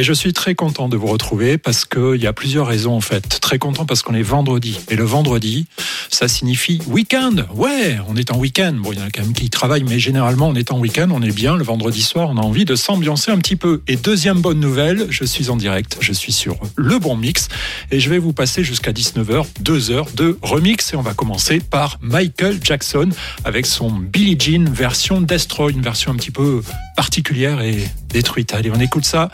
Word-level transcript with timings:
Et 0.00 0.02
je 0.02 0.14
suis 0.14 0.32
très 0.32 0.54
content 0.54 0.88
de 0.88 0.96
vous 0.96 1.08
retrouver 1.08 1.58
parce 1.58 1.84
qu'il 1.84 2.16
y 2.16 2.26
a 2.26 2.32
plusieurs 2.32 2.66
raisons 2.66 2.94
en 2.94 3.02
fait. 3.02 3.38
Très 3.42 3.58
content 3.58 3.84
parce 3.84 4.00
qu'on 4.00 4.14
est 4.14 4.22
vendredi. 4.22 4.80
Et 4.88 4.96
le 4.96 5.04
vendredi, 5.04 5.66
ça 6.08 6.26
signifie 6.26 6.80
week-end. 6.86 7.34
Ouais, 7.54 7.98
on 8.08 8.16
est 8.16 8.32
en 8.32 8.38
week-end. 8.38 8.72
Bon, 8.78 8.92
il 8.92 8.98
y 8.98 9.02
en 9.02 9.04
a 9.04 9.10
quand 9.10 9.20
même 9.20 9.34
qui 9.34 9.50
travaillent, 9.50 9.84
mais 9.84 9.98
généralement 9.98 10.48
on 10.48 10.54
est 10.54 10.72
en 10.72 10.78
week-end, 10.78 11.10
on 11.12 11.20
est 11.20 11.34
bien. 11.34 11.54
Le 11.54 11.64
vendredi 11.64 12.00
soir, 12.00 12.30
on 12.30 12.38
a 12.38 12.40
envie 12.40 12.64
de 12.64 12.76
s'ambiancer 12.76 13.30
un 13.30 13.36
petit 13.36 13.56
peu. 13.56 13.82
Et 13.88 13.96
deuxième 13.96 14.40
bonne 14.40 14.58
nouvelle, 14.58 15.06
je 15.10 15.22
suis 15.22 15.50
en 15.50 15.56
direct, 15.56 15.98
je 16.00 16.14
suis 16.14 16.32
sur 16.32 16.56
Le 16.76 16.98
Bon 16.98 17.14
Mix 17.14 17.48
et 17.90 18.00
je 18.00 18.08
vais 18.08 18.18
vous 18.18 18.32
passer 18.32 18.64
jusqu'à 18.64 18.92
19h, 18.92 19.44
2 19.60 19.90
heures 19.90 20.08
de 20.14 20.38
remix. 20.40 20.94
Et 20.94 20.96
on 20.96 21.02
va 21.02 21.12
commencer 21.12 21.60
par 21.60 21.98
Michael 22.00 22.58
Jackson 22.62 23.10
avec 23.44 23.66
son 23.66 23.90
Billie 23.90 24.38
Jean 24.40 24.72
version 24.72 25.20
Destroy, 25.20 25.72
une 25.72 25.82
version 25.82 26.10
un 26.10 26.16
petit 26.16 26.30
peu 26.30 26.62
particulière 27.00 27.62
et 27.62 27.78
détruite. 28.10 28.52
Allez, 28.52 28.70
on 28.70 28.78
écoute 28.78 29.06
ça. 29.06 29.30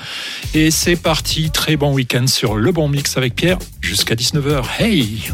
Et 0.55 0.70
c'est 0.70 0.95
parti. 0.95 1.51
Très 1.51 1.77
bon 1.77 1.93
week-end 1.93 2.29
sur 2.29 2.55
Le 2.55 2.70
Bon 2.70 2.88
Mix 2.88 3.16
avec 3.16 3.34
Pierre 3.34 3.59
jusqu'à 3.80 4.15
19h. 4.15 4.62
Hey! 4.79 5.33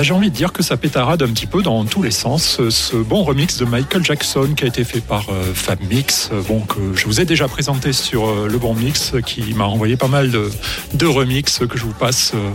Ah, 0.00 0.02
j'ai 0.02 0.14
envie 0.14 0.30
de 0.30 0.34
dire 0.34 0.54
que 0.54 0.62
ça 0.62 0.78
pétarade 0.78 1.22
un 1.22 1.28
petit 1.28 1.46
peu 1.46 1.62
dans 1.62 1.84
tous 1.84 2.02
les 2.02 2.10
sens. 2.10 2.58
Ce 2.70 2.96
bon 2.96 3.22
remix 3.22 3.58
de 3.58 3.66
Michael 3.66 4.02
Jackson 4.02 4.54
qui 4.56 4.64
a 4.64 4.66
été 4.66 4.82
fait 4.82 5.02
par 5.02 5.28
euh, 5.28 5.52
Fab 5.52 5.78
bon, 6.48 6.60
que 6.60 6.96
je 6.96 7.04
vous 7.04 7.20
ai 7.20 7.26
déjà 7.26 7.48
présenté 7.48 7.92
sur 7.92 8.26
euh, 8.26 8.48
Le 8.50 8.56
Bon 8.56 8.72
Mix, 8.72 9.12
qui 9.26 9.52
m'a 9.52 9.66
envoyé 9.66 9.98
pas 9.98 10.08
mal 10.08 10.30
de, 10.30 11.06
remix 11.06 11.58
que 11.68 11.76
je 11.76 11.84
vous 11.84 11.92
passe 11.92 12.32
euh, 12.34 12.50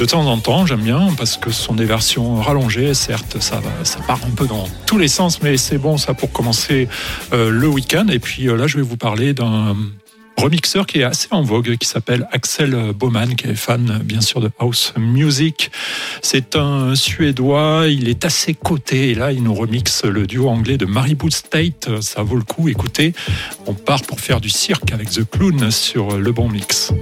de 0.00 0.04
temps 0.06 0.26
en 0.26 0.38
temps. 0.38 0.66
J'aime 0.66 0.80
bien 0.80 1.10
parce 1.16 1.36
que 1.36 1.52
ce 1.52 1.62
sont 1.62 1.74
des 1.74 1.84
versions 1.84 2.40
rallongées. 2.40 2.94
Certes, 2.94 3.36
ça, 3.38 3.60
ça 3.84 4.00
part 4.00 4.18
un 4.26 4.34
peu 4.34 4.48
dans 4.48 4.66
tous 4.84 4.98
les 4.98 5.06
sens, 5.06 5.40
mais 5.40 5.56
c'est 5.56 5.78
bon 5.78 5.98
ça 5.98 6.14
pour 6.14 6.32
commencer 6.32 6.88
le 7.30 7.68
week-end. 7.68 8.08
Et 8.08 8.18
puis 8.18 8.46
là, 8.46 8.66
je 8.66 8.76
vais 8.76 8.82
vous 8.82 8.96
parler 8.96 9.34
d'un 9.34 9.76
remixeur 10.36 10.84
qui 10.84 10.98
est 10.98 11.04
assez 11.04 11.28
en 11.30 11.42
vogue, 11.42 11.76
qui 11.76 11.86
s'appelle 11.86 12.26
Axel 12.32 12.92
Baumann, 12.92 13.36
qui 13.36 13.46
est 13.46 13.54
fan 13.54 14.00
bien 14.02 14.20
sûr 14.20 14.40
de 14.40 14.50
house 14.58 14.94
music. 14.96 15.67
C'est 16.30 16.56
un 16.56 16.94
Suédois, 16.94 17.86
il 17.88 18.06
est 18.06 18.26
assez 18.26 18.52
coté 18.52 19.12
et 19.12 19.14
là 19.14 19.32
il 19.32 19.42
nous 19.42 19.54
remixe 19.54 20.04
le 20.04 20.26
duo 20.26 20.50
anglais 20.50 20.76
de 20.76 20.84
Maribou 20.84 21.30
State. 21.30 22.02
Ça 22.02 22.22
vaut 22.22 22.36
le 22.36 22.42
coup, 22.42 22.68
écoutez, 22.68 23.14
on 23.64 23.72
part 23.72 24.02
pour 24.02 24.20
faire 24.20 24.38
du 24.38 24.50
cirque 24.50 24.92
avec 24.92 25.08
The 25.08 25.24
Clown 25.24 25.70
sur 25.70 26.18
le 26.18 26.30
bon 26.30 26.50
mix. 26.50 26.92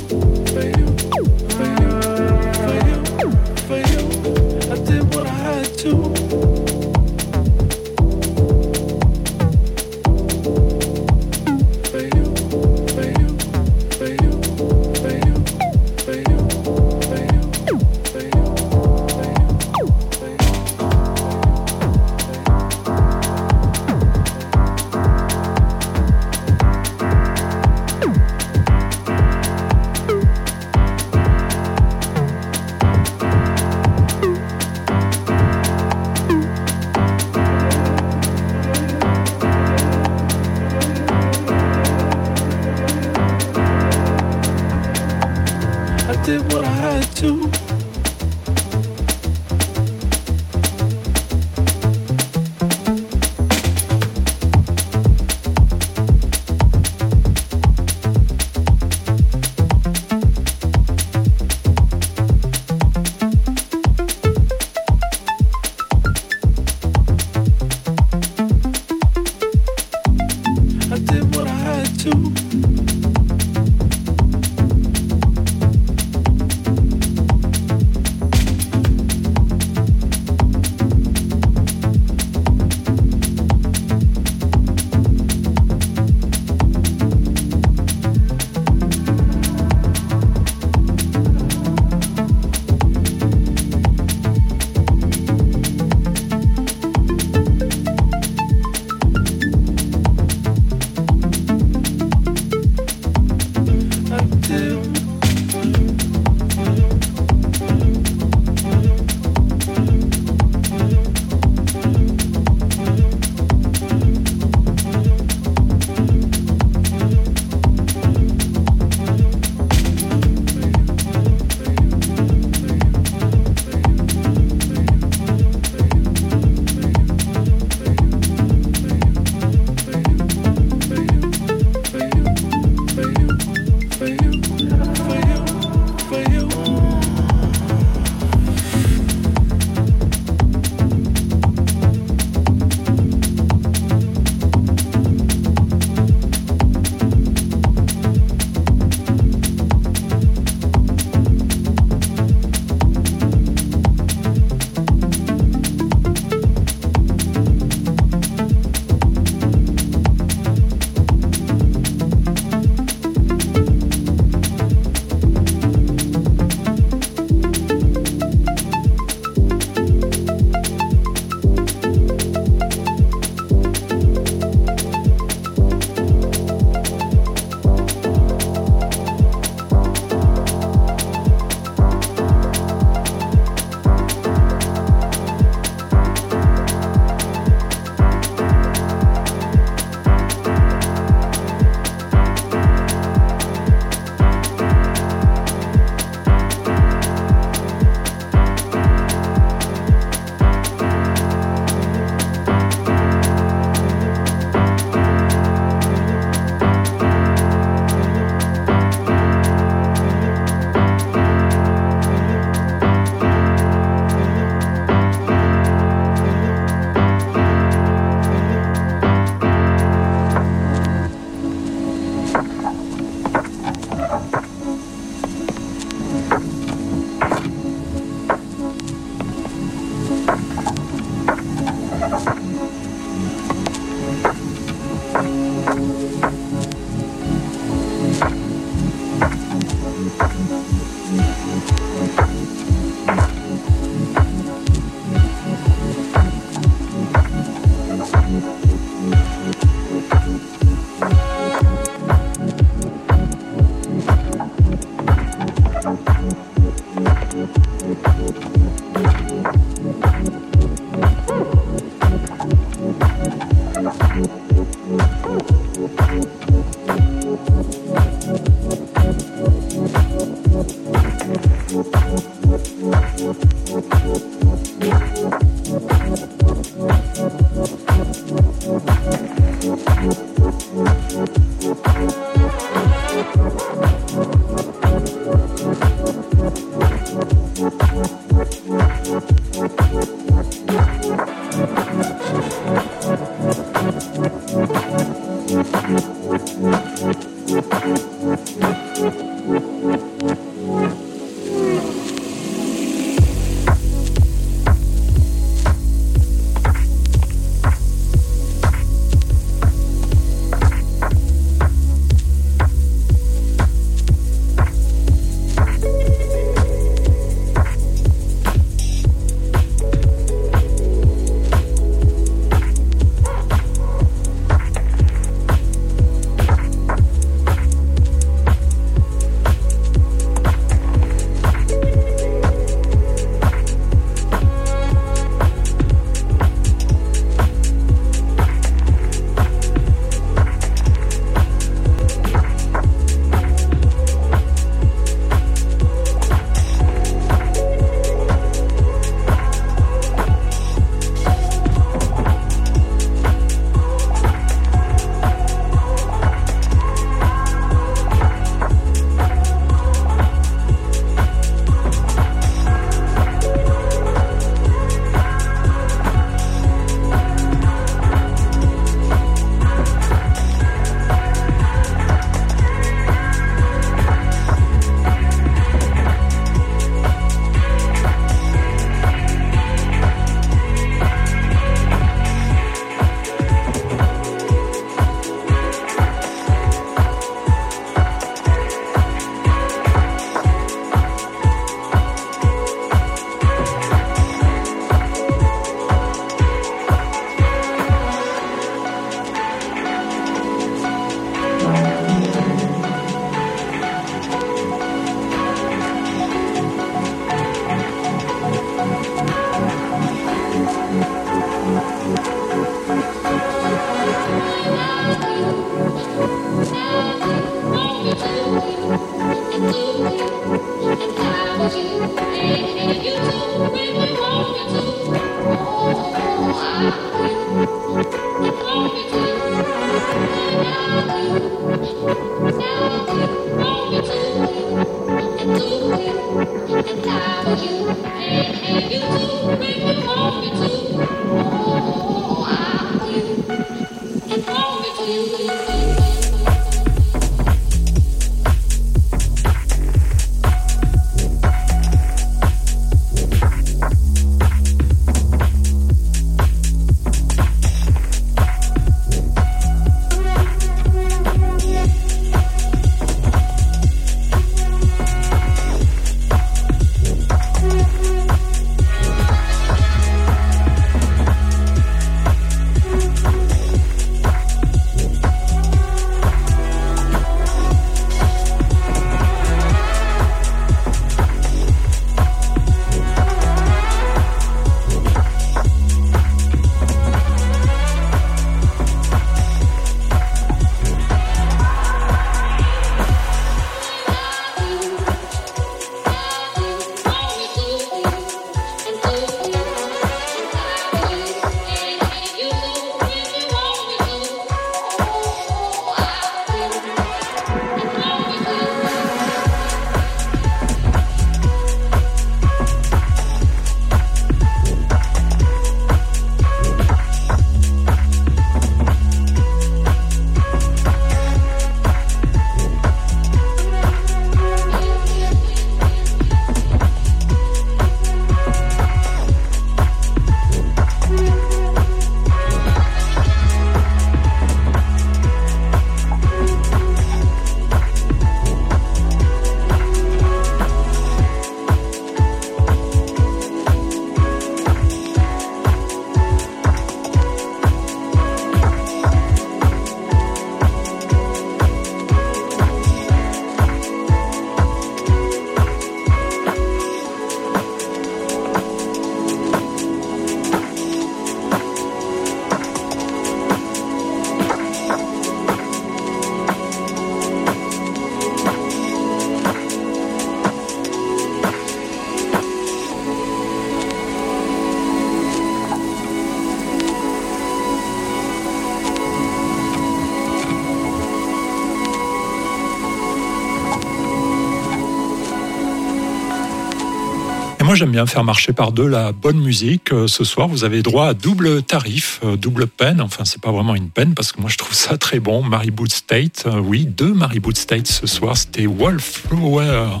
Moi, 587.68 587.74
j'aime 587.74 587.90
bien 587.90 588.06
faire 588.06 588.24
marcher 588.24 588.54
par 588.54 588.72
deux 588.72 588.86
la 588.86 589.12
bonne 589.12 589.38
musique. 589.38 589.92
Euh, 589.92 590.06
ce 590.06 590.24
soir, 590.24 590.48
vous 590.48 590.64
avez 590.64 590.80
droit 590.80 591.08
à 591.08 591.12
double 591.12 591.62
tarif, 591.62 592.18
euh, 592.24 592.34
double 592.34 592.66
peine. 592.66 593.02
Enfin, 593.02 593.26
c'est 593.26 593.42
pas 593.42 593.52
vraiment 593.52 593.74
une 593.74 593.90
peine 593.90 594.14
parce 594.14 594.32
que 594.32 594.40
moi, 594.40 594.48
je 594.48 594.56
trouve 594.56 594.72
ça 594.72 594.96
très 594.96 595.20
bon. 595.20 595.42
Mary 595.42 595.70
Boot 595.70 595.92
State, 595.92 596.44
euh, 596.46 596.60
oui, 596.60 596.86
deux 596.86 597.12
Mary 597.12 597.40
Boot 597.40 597.58
State 597.58 597.86
ce 597.86 598.06
soir. 598.06 598.38
C'était 598.38 598.66
Wallflower. 598.66 600.00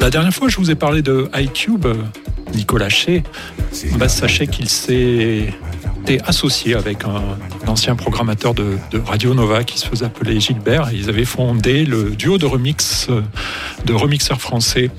La 0.00 0.10
dernière 0.10 0.34
fois, 0.34 0.48
je 0.48 0.56
vous 0.56 0.68
ai 0.68 0.74
parlé 0.74 1.02
de 1.02 1.30
iCube, 1.36 1.86
Nicolas 2.52 2.88
Shea. 2.88 3.22
Bah, 3.96 4.08
sachez 4.08 4.48
qu'il 4.48 4.68
s'est 4.68 5.54
associé 6.24 6.74
avec 6.74 7.04
un, 7.04 7.22
ancien 7.66 7.96
programmateur 7.96 8.54
de, 8.54 8.78
Radio 9.04 9.34
Nova 9.34 9.64
qui 9.64 9.78
se 9.78 9.86
faisait 9.86 10.06
appeler 10.06 10.40
Gilbert. 10.40 10.90
Ils 10.92 11.08
avaient 11.08 11.24
fondé 11.24 11.84
le 11.84 12.10
duo 12.10 12.38
de 12.38 12.46
remix 12.46 13.08
de 13.84 13.92
remixeurs 13.92 14.40
français 14.40 14.90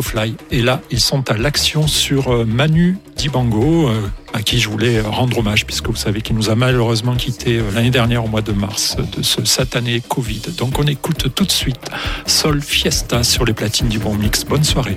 Fly. 0.00 0.34
Et 0.50 0.62
là, 0.62 0.80
ils 0.90 1.00
sont 1.00 1.30
à 1.30 1.36
l'action 1.36 1.86
sur 1.86 2.32
euh, 2.32 2.44
Manu 2.44 2.96
Dibango, 3.16 3.88
euh, 3.88 4.00
à 4.32 4.42
qui 4.42 4.58
je 4.58 4.68
voulais 4.68 5.00
rendre 5.00 5.38
hommage, 5.38 5.66
puisque 5.66 5.88
vous 5.88 5.96
savez 5.96 6.22
qu'il 6.22 6.36
nous 6.36 6.50
a 6.50 6.54
malheureusement 6.54 7.14
quitté 7.16 7.58
euh, 7.58 7.70
l'année 7.74 7.90
dernière 7.90 8.24
au 8.24 8.28
mois 8.28 8.42
de 8.42 8.52
mars 8.52 8.96
de 8.96 9.22
ce 9.22 9.44
satané 9.44 10.00
Covid. 10.00 10.42
Donc 10.56 10.78
on 10.78 10.84
écoute 10.84 11.34
tout 11.34 11.44
de 11.44 11.50
suite 11.50 11.90
Sol 12.26 12.60
Fiesta 12.62 13.22
sur 13.22 13.44
les 13.44 13.52
platines 13.52 13.88
du 13.88 13.98
Bon 13.98 14.14
Mix. 14.14 14.44
Bonne 14.44 14.64
soirée. 14.64 14.96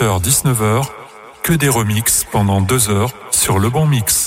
17h-19h, 0.00 0.86
que 1.42 1.52
des 1.52 1.68
remixes 1.68 2.24
pendant 2.24 2.60
deux 2.62 2.88
heures 2.88 3.10
sur 3.30 3.58
le 3.58 3.68
bon 3.68 3.86
mix. 3.86 4.19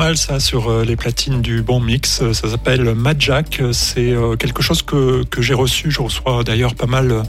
Mal 0.00 0.16
ça 0.16 0.40
sur 0.40 0.82
les 0.82 0.96
platines 0.96 1.42
du 1.42 1.60
bon 1.60 1.78
mix. 1.78 2.22
Ça 2.32 2.48
s'appelle 2.48 2.94
Jack. 3.18 3.60
C'est 3.72 4.14
quelque 4.38 4.62
chose 4.62 4.80
que, 4.80 5.24
que 5.24 5.42
j'ai 5.42 5.52
reçu. 5.52 5.90
Je 5.90 6.00
reçois 6.00 6.42
d'ailleurs 6.42 6.74
pas 6.74 6.86
mal, 6.86 7.22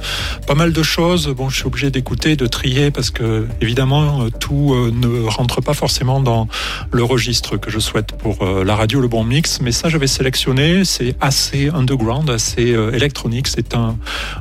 pas 0.47 0.55
mal 0.55 0.71
de 0.71 0.81
choses. 0.81 1.27
Bon, 1.27 1.49
je 1.49 1.57
suis 1.57 1.65
obligé 1.65 1.91
d'écouter, 1.91 2.37
de 2.37 2.47
trier 2.47 2.89
parce 2.89 3.09
que 3.09 3.45
évidemment 3.59 4.29
tout 4.39 4.73
ne 4.73 5.27
rentre 5.27 5.59
pas 5.59 5.73
forcément 5.73 6.21
dans 6.21 6.47
le 6.91 7.03
registre 7.03 7.57
que 7.57 7.69
je 7.69 7.79
souhaite 7.79 8.13
pour 8.21 8.45
la 8.45 8.75
radio 8.75 8.99
Le 8.99 9.07
Bon 9.07 9.23
Mix. 9.23 9.61
Mais 9.61 9.71
ça, 9.71 9.89
j'avais 9.89 10.07
sélectionné. 10.07 10.85
C'est 10.85 11.15
assez 11.21 11.69
underground, 11.69 12.29
assez 12.29 12.75
électronique. 12.93 13.47
C'est 13.47 13.75
un 13.75 13.97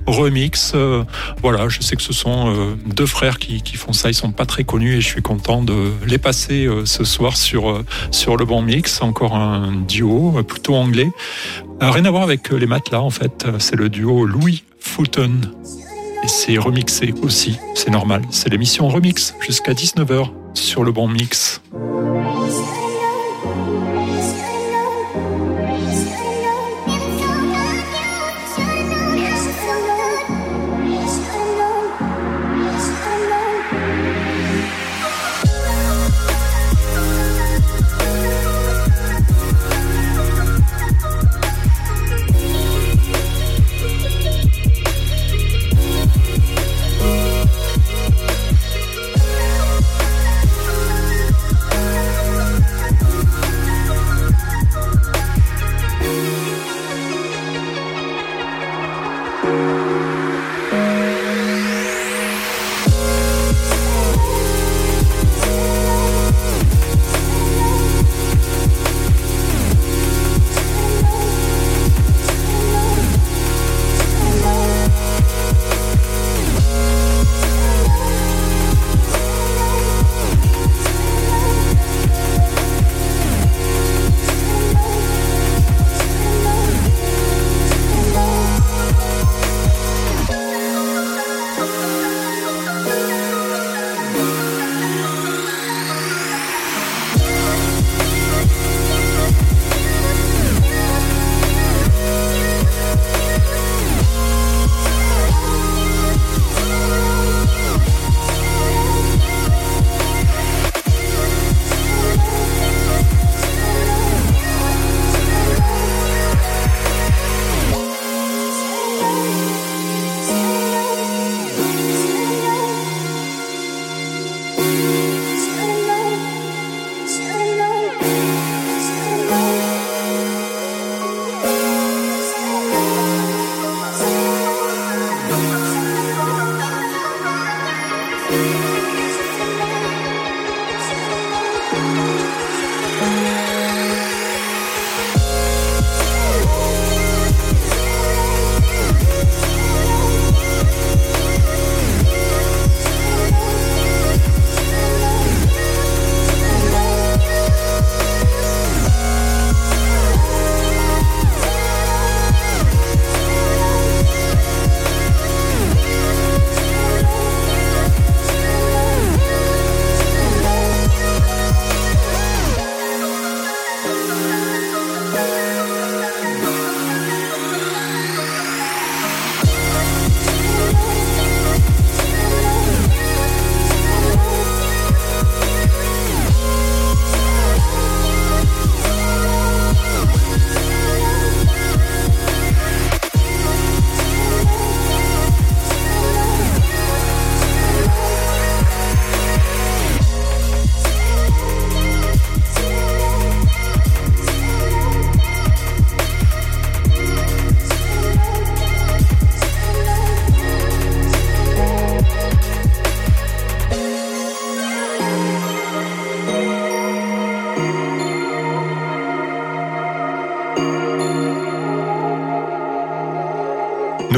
remix. 0.07 0.75
voilà, 1.43 1.69
je 1.69 1.81
sais 1.81 1.97
que 1.97 2.03
ce 2.03 2.13
sont 2.13 2.77
deux 2.87 3.07
frères 3.07 3.39
qui, 3.39 3.63
qui 3.63 3.77
font 3.77 3.93
ça. 3.93 4.11
Ils 4.11 4.15
sont 4.15 4.33
pas 4.33 4.47
très 4.47 4.65
connus 4.65 4.97
et 4.97 5.01
je 5.01 5.07
suis 5.07 5.23
content 5.23 5.63
de 5.63 5.93
les 6.07 6.19
passer 6.19 6.69
ce 6.85 7.05
soir 7.05 7.37
sur, 7.37 7.83
sur 8.11 8.37
le 8.37 8.45
bon 8.45 8.63
mix. 8.63 9.03
Encore 9.03 9.35
un 9.35 9.73
duo 9.89 10.43
plutôt 10.43 10.75
anglais. 10.75 11.11
rien 11.81 12.05
à 12.05 12.11
voir 12.11 12.23
avec 12.23 12.51
les 12.51 12.67
matelas 12.67 13.01
en 13.01 13.11
fait. 13.11 13.47
C'est 13.59 13.77
le 13.77 13.89
duo 13.89 14.27
Louis 14.27 14.65
Fulton. 14.81 15.41
Et 16.23 16.29
c'est 16.29 16.59
remixé 16.59 17.15
aussi, 17.23 17.59
c'est 17.75 17.91
normal. 17.91 18.23
C'est 18.31 18.51
l'émission 18.51 18.89
Remix 18.89 19.35
jusqu'à 19.41 19.73
19h 19.73 20.31
sur 20.53 20.85
le 20.85 20.93
bon 20.93 21.09
mix. 21.09 21.50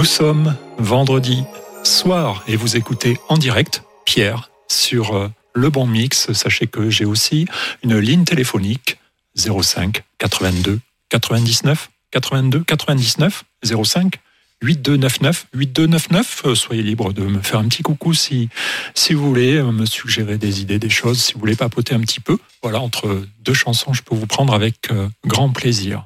Nous 0.03 0.09
sommes 0.09 0.57
vendredi 0.79 1.45
soir 1.85 2.43
et 2.49 2.57
vous 2.57 2.77
écoutez 2.77 3.19
en 3.29 3.39
direct 3.39 3.85
Pierre 4.05 4.51
sur 4.67 5.15
euh, 5.15 5.29
le 5.55 5.71
bon 5.71 5.87
mix. 5.87 6.33
Sachez 6.33 6.67
que 6.67 6.91
j'ai 6.91 7.05
aussi 7.05 7.47
une 7.85 7.97
ligne 7.97 8.25
téléphonique 8.25 8.99
05 9.37 10.03
82 10.19 10.81
99 11.09 11.89
82 12.11 12.65
99 12.65 13.45
05 13.63 14.19
8299 14.61 15.47
8299. 15.55 16.47
Soyez 16.55 16.83
libre 16.83 17.13
de 17.13 17.23
me 17.23 17.41
faire 17.41 17.61
un 17.61 17.69
petit 17.69 17.85
coucou 17.85 18.13
si, 18.13 18.49
si 18.97 19.15
vous 19.15 19.29
voulez 19.29 19.55
euh, 19.55 19.71
me 19.71 19.87
suggérer 19.87 20.37
des 20.37 20.63
idées, 20.63 20.81
des 20.81 20.91
choses, 20.91 21.23
si 21.23 21.35
vous 21.35 21.39
voulez 21.39 21.55
papoter 21.55 21.95
un 21.95 22.01
petit 22.01 22.19
peu. 22.19 22.39
Voilà, 22.61 22.81
entre 22.81 23.25
deux 23.45 23.55
chansons, 23.55 23.93
je 23.93 24.03
peux 24.03 24.17
vous 24.17 24.27
prendre 24.27 24.53
avec 24.53 24.91
euh, 24.91 25.09
grand 25.25 25.51
plaisir. 25.51 26.03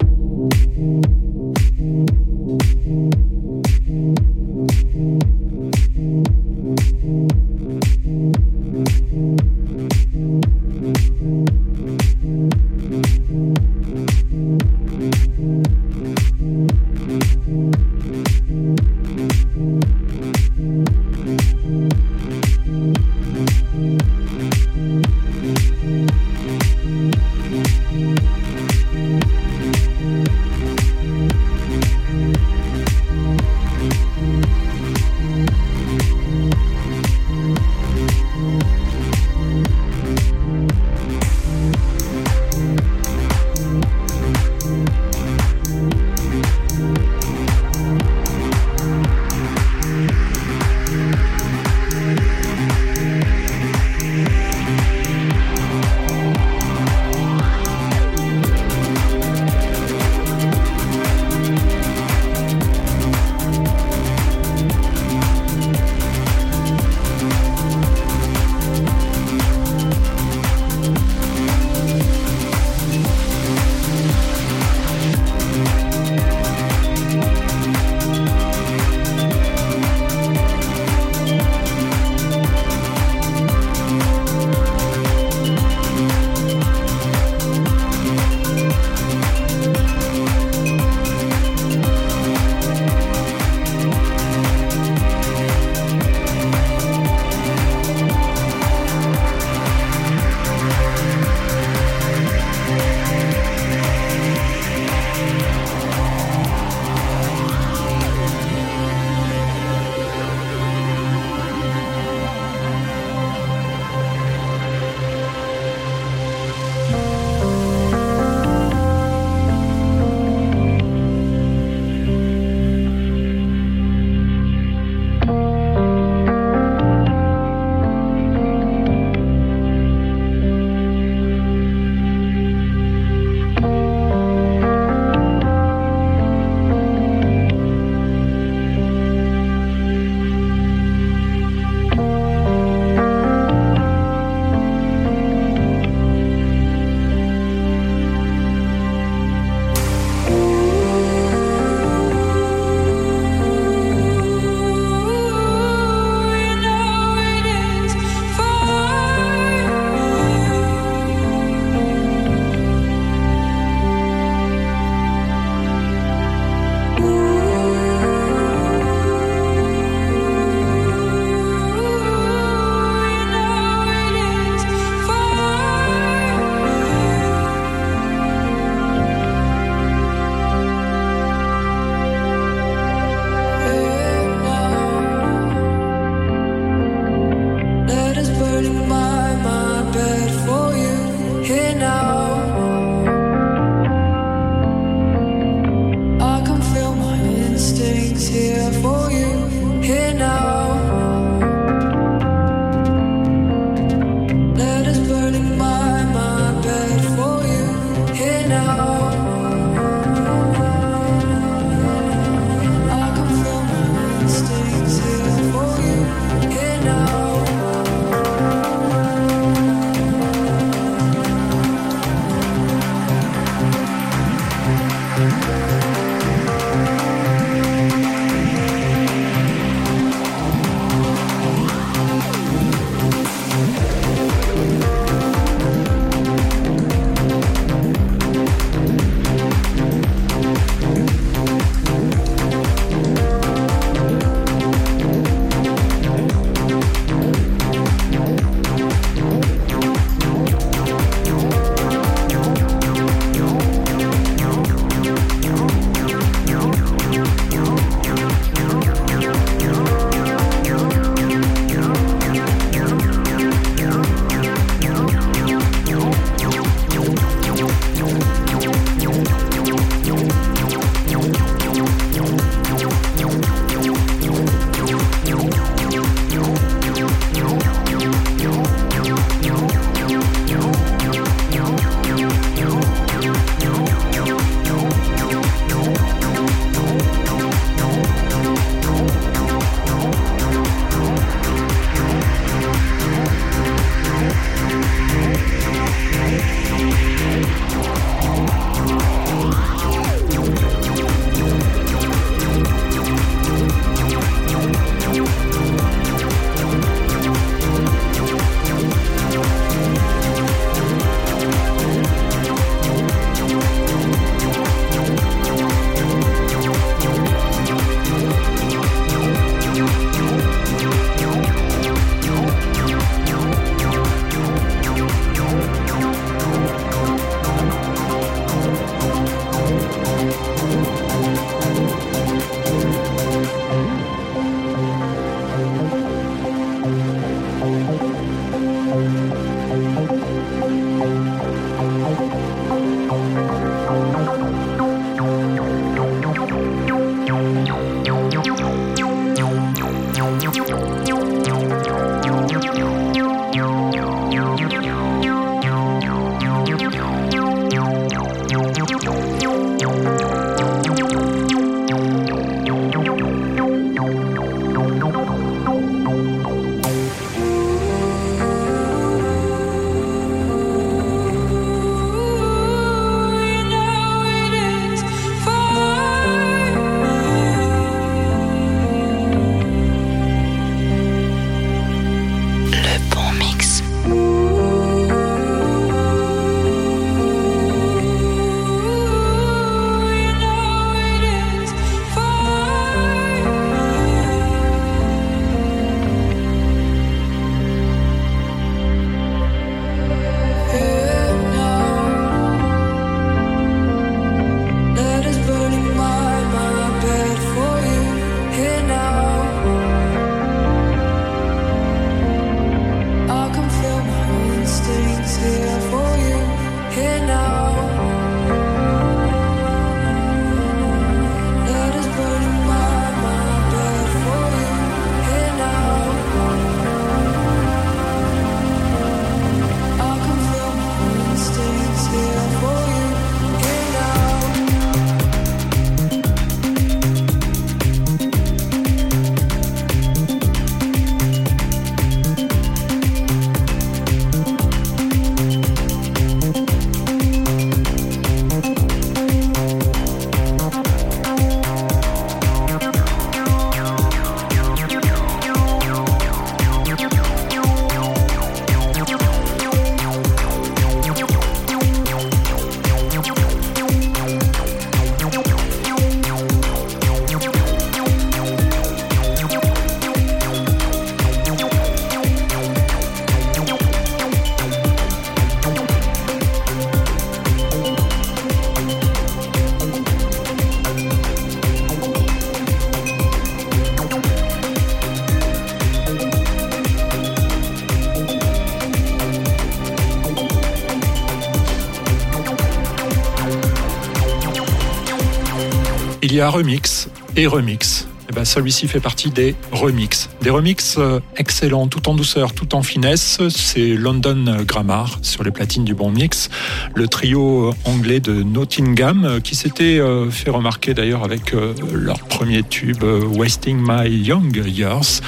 Y 496.37 496.41
a 496.43 496.51
remix 496.51 497.09
et 497.35 497.47
remix. 497.47 498.07
Eh 498.29 498.33
ben, 498.35 498.45
celui-ci 498.45 498.89
fait 498.89 499.01
partie 499.01 499.31
des 499.31 499.55
remix. 499.73 500.29
Des 500.43 500.51
remix 500.51 500.97
euh, 500.99 501.21
excellents, 501.37 501.87
tout 501.87 502.09
en 502.09 502.15
douceur, 502.15 502.53
tout 502.53 502.75
en 502.75 502.83
finesse. 502.83 503.39
C'est 503.49 503.95
London 503.95 504.63
Grammar 504.67 505.19
sur 505.23 505.45
les 505.45 505.51
platines 505.51 505.85
du 505.85 505.95
bon 505.95 506.11
mix. 506.11 506.51
Le 506.95 507.07
trio 507.09 507.73
anglais 507.85 508.21
de 508.21 508.43
Nottingham 508.43 509.25
euh, 509.25 509.41
qui 509.41 509.55
s'était 509.55 509.99
euh, 509.99 510.29
fait 510.31 510.51
remarquer 510.51 510.93
d'ailleurs 510.93 511.25
avec 511.25 511.55
leur 511.93 512.19
premier 512.19 512.63
tube 512.63 513.03
Wasting 513.03 513.79
My 513.81 514.11
Young 514.11 514.55
Years. 514.67 515.23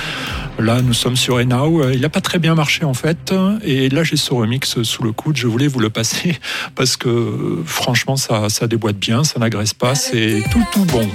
Là, 0.59 0.83
nous 0.83 0.93
sommes 0.93 1.17
sur 1.17 1.37
Enau. 1.37 1.89
Il 1.91 2.01
n'a 2.01 2.09
pas 2.09 2.21
très 2.21 2.41
bien 2.41 2.55
marché 2.57 2.85
en 2.85 2.95
fait. 2.95 3.33
Et 3.63 3.89
là, 3.89 4.03
j'ai 4.03 4.17
ce 4.17 4.35
remix 4.35 4.83
sous 4.83 5.03
le 5.05 5.13
coude. 5.13 5.37
Je 5.37 5.47
voulais 5.47 5.69
vous 5.69 5.79
le 5.79 5.89
passer 5.89 6.39
parce 6.75 6.97
que 6.97 7.63
franchement, 7.65 8.17
ça, 8.17 8.49
ça 8.49 8.67
déboîte 8.67 8.97
bien, 8.97 9.23
ça 9.23 9.39
n'agresse 9.39 9.75
pas. 9.75 9.95
C'est 9.95 10.43
tout, 10.51 10.65
tout 10.73 10.85
bon. 10.87 11.09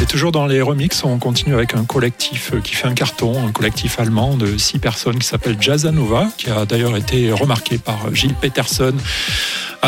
Et 0.00 0.06
toujours 0.06 0.32
dans 0.32 0.46
les 0.46 0.60
remix, 0.60 1.02
on 1.02 1.18
continue 1.18 1.54
avec 1.54 1.74
un 1.74 1.84
collectif 1.84 2.52
qui 2.62 2.74
fait 2.74 2.86
un 2.86 2.94
carton, 2.94 3.44
un 3.44 3.52
collectif 3.52 3.98
allemand 3.98 4.36
de 4.36 4.56
six 4.56 4.78
personnes 4.78 5.18
qui 5.18 5.26
s'appelle 5.26 5.56
Jazzanova, 5.58 6.28
qui 6.36 6.50
a 6.50 6.66
d'ailleurs 6.66 6.96
été 6.96 7.32
remarqué 7.32 7.78
par 7.78 8.14
Gilles 8.14 8.34
Peterson 8.34 8.94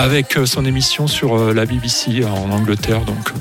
avec 0.00 0.38
son 0.46 0.64
émission 0.64 1.06
sur 1.06 1.52
la 1.52 1.66
BBC 1.66 2.24
en 2.24 2.50
Angleterre. 2.50 3.04
Donc 3.04 3.32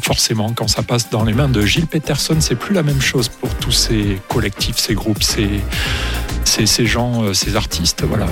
forcément, 0.00 0.52
quand 0.54 0.68
ça 0.68 0.82
passe 0.82 1.10
dans 1.10 1.24
les 1.24 1.32
mains 1.32 1.48
de 1.48 1.62
Gilles 1.62 1.86
Peterson, 1.88 2.36
c'est 2.40 2.54
plus 2.54 2.74
la 2.74 2.82
même 2.82 3.00
chose 3.00 3.28
pour 3.28 3.52
tous 3.56 3.72
ces 3.72 4.20
collectifs, 4.28 4.78
ces 4.78 4.94
groupes, 4.94 5.22
ces, 5.22 5.48
ces, 6.44 6.66
ces 6.66 6.86
gens, 6.86 7.34
ces 7.34 7.56
artistes. 7.56 8.04
Voilà. 8.04 8.26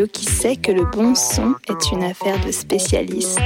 Qui 0.00 0.24
sait 0.24 0.56
que 0.56 0.72
le 0.72 0.84
bon 0.84 1.14
son 1.14 1.54
est 1.68 1.92
une 1.92 2.02
affaire 2.02 2.42
de 2.44 2.50
spécialistes. 2.50 3.38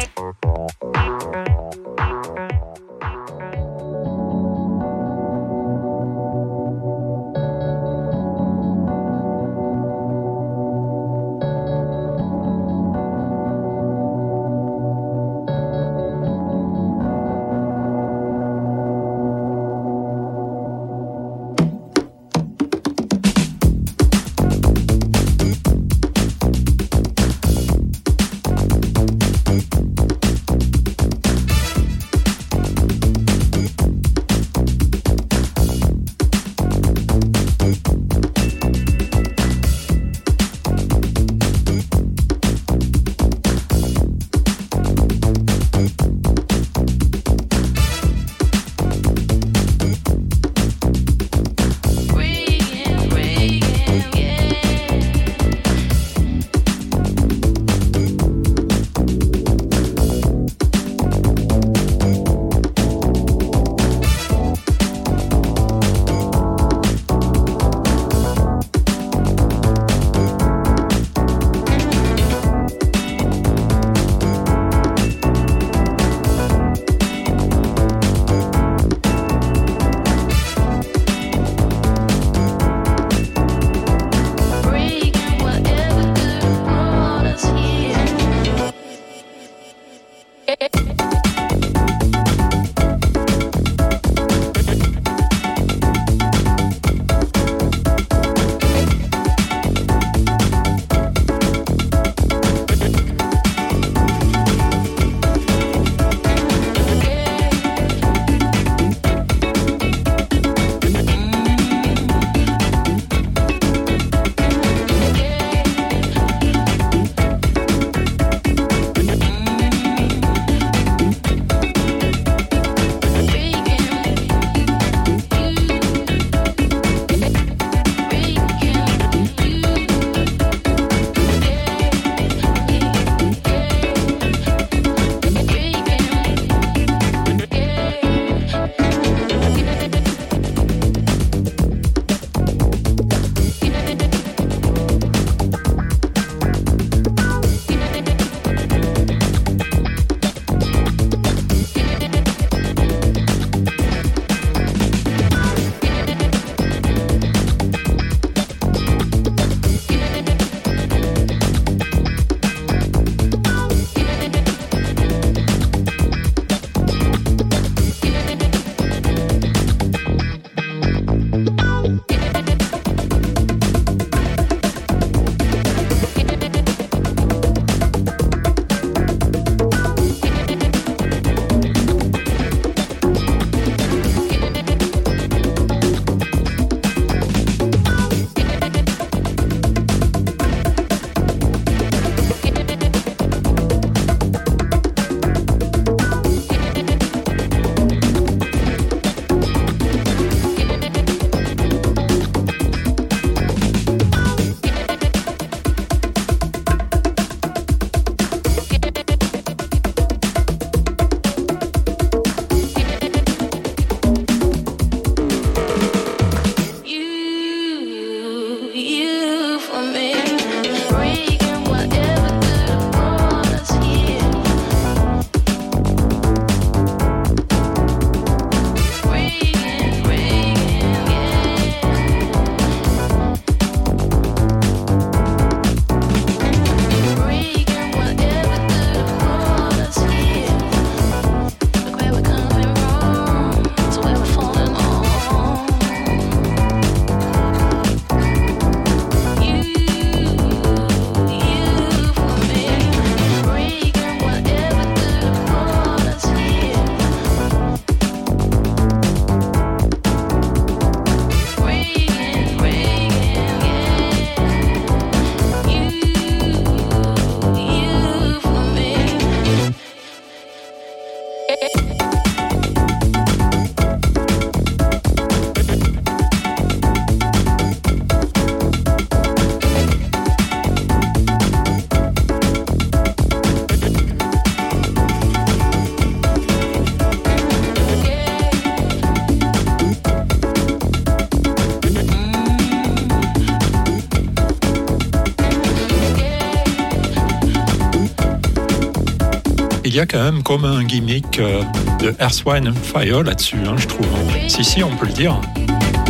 Y 299.97 300.01
a 300.01 300.05
quand 300.05 300.23
même 300.23 300.43
comme 300.43 300.67
un 300.67 300.85
gimmick 300.85 301.39
euh, 301.39 301.63
de 302.01 302.15
Earth, 302.21 302.43
Wine 302.45 302.75
Fire 302.75 303.23
là-dessus, 303.23 303.57
hein, 303.67 303.77
je 303.79 303.87
trouve. 303.87 304.07
Si, 304.47 304.63
si, 304.63 304.85
on 304.85 304.95
peut 304.95 305.07
le 305.07 305.13
dire. 305.13 305.41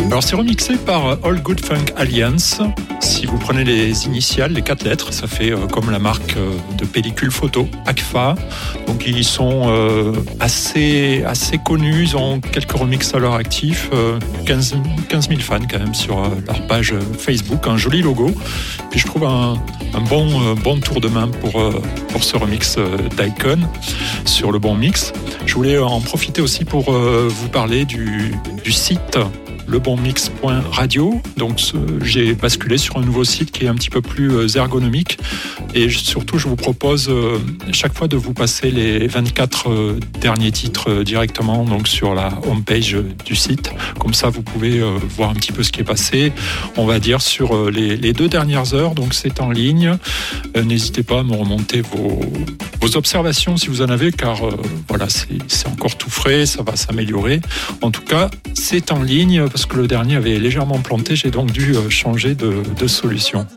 Alors 0.07 0.23
c'est 0.23 0.35
remixé 0.35 0.75
par 0.77 1.17
All 1.23 1.41
Good 1.41 1.59
Funk 1.59 1.85
Alliance. 1.95 2.61
Si 3.01 3.25
vous 3.25 3.37
prenez 3.37 3.63
les 3.63 4.05
initiales, 4.05 4.53
les 4.53 4.61
quatre 4.61 4.83
lettres, 4.83 5.11
ça 5.11 5.27
fait 5.27 5.51
euh, 5.51 5.67
comme 5.67 5.89
la 5.91 5.99
marque 5.99 6.37
euh, 6.37 6.51
de 6.77 6.85
pellicule 6.85 7.31
photo, 7.31 7.67
ACFA. 7.85 8.35
Donc 8.87 9.05
ils 9.05 9.23
sont 9.23 9.63
euh, 9.65 10.13
assez, 10.39 11.23
assez 11.25 11.57
connus, 11.57 12.03
ils 12.03 12.17
ont 12.17 12.39
quelques 12.39 12.71
remixes 12.71 13.13
à 13.13 13.19
leur 13.19 13.33
actif, 13.33 13.89
15, 14.45 14.77
15 15.09 15.29
000 15.29 15.41
fans 15.41 15.59
quand 15.69 15.79
même 15.79 15.93
sur 15.93 16.21
leur 16.45 16.67
page 16.67 16.93
Facebook, 17.17 17.67
un 17.67 17.77
joli 17.77 18.01
logo. 18.01 18.31
Puis 18.89 18.99
je 18.99 19.05
trouve 19.05 19.25
un, 19.25 19.55
bon, 19.99 20.53
bon 20.55 20.79
tour 20.79 21.01
de 21.01 21.07
main 21.07 21.27
pour, 21.27 21.61
pour 22.09 22.23
ce 22.23 22.37
remix 22.37 22.77
d'Icon 23.17 23.59
sur 24.25 24.51
le 24.51 24.59
bon 24.59 24.75
mix. 24.75 25.13
Je 25.45 25.53
voulais 25.55 25.77
en 25.77 26.01
profiter 26.01 26.41
aussi 26.41 26.65
pour 26.65 26.91
vous 26.91 27.49
parler 27.49 27.85
du 27.85 28.33
site 28.71 29.17
lebonmix.radio. 29.67 31.21
Donc 31.37 31.59
j'ai 32.01 32.33
basculé 32.33 32.77
sur 32.77 32.97
un 32.97 33.01
nouveau 33.01 33.23
site 33.23 33.51
qui 33.51 33.65
est 33.65 33.67
un 33.67 33.75
petit 33.75 33.89
peu 33.89 34.01
plus 34.01 34.31
euh, 34.31 34.47
ergonomique 34.55 35.19
et 35.73 35.89
surtout 35.89 36.37
je 36.37 36.47
vous 36.47 36.55
propose 36.55 37.09
euh, 37.09 37.37
chaque 37.71 37.93
fois 37.93 38.07
de 38.07 38.17
vous 38.17 38.33
passer 38.33 38.71
les 38.71 39.07
24 39.07 39.69
euh, 39.69 39.99
derniers 40.21 40.51
titres 40.51 41.03
directement 41.03 41.65
donc 41.65 41.87
sur 41.87 42.13
la 42.13 42.29
homepage 42.47 42.97
du 43.25 43.35
site. 43.35 43.71
Comme 43.99 44.13
ça 44.13 44.29
vous 44.29 44.41
pouvez 44.41 44.81
voir 45.15 45.29
un 45.29 45.33
petit 45.33 45.51
peu 45.51 45.63
ce 45.63 45.71
qui 45.71 45.81
est 45.81 45.85
passé. 45.85 46.31
On 46.77 46.85
va 46.85 46.99
dire 46.99 47.21
sur 47.21 47.69
les, 47.69 47.97
deux 48.13 48.29
dernières 48.29 48.73
heures. 48.73 48.95
Donc 48.95 49.13
c'est 49.13 49.41
en 49.41 49.51
ligne. 49.51 49.97
N'hésitez 50.55 51.03
pas 51.03 51.19
à 51.19 51.23
me 51.23 51.33
remonter 51.33 51.81
vos, 51.81 52.21
vos 52.81 52.97
observations 52.97 53.57
si 53.57 53.67
vous 53.67 53.81
en 53.81 53.89
avez 53.89 54.11
car 54.11 54.37
voilà 54.87 55.07
c'est 55.09 55.67
encore 55.67 55.95
tout 55.97 56.09
frais, 56.09 56.45
ça 56.45 56.63
va 56.63 56.75
s'améliorer. 56.75 57.41
En 57.81 57.91
tout 57.91 58.01
cas 58.01 58.29
c'est 58.53 58.91
en 58.91 59.01
ligne 59.01 59.47
parce 59.57 59.65
que 59.65 59.77
le 59.77 59.87
dernier 59.87 60.17
avait 60.17 60.37
légèrement 60.37 60.79
planté, 60.81 61.15
j'ai 61.15 61.31
donc 61.31 61.51
dû 61.51 61.75
euh, 61.75 61.89
changer 61.89 62.35
de, 62.35 62.61
de 62.77 62.87
solution. 62.87 63.47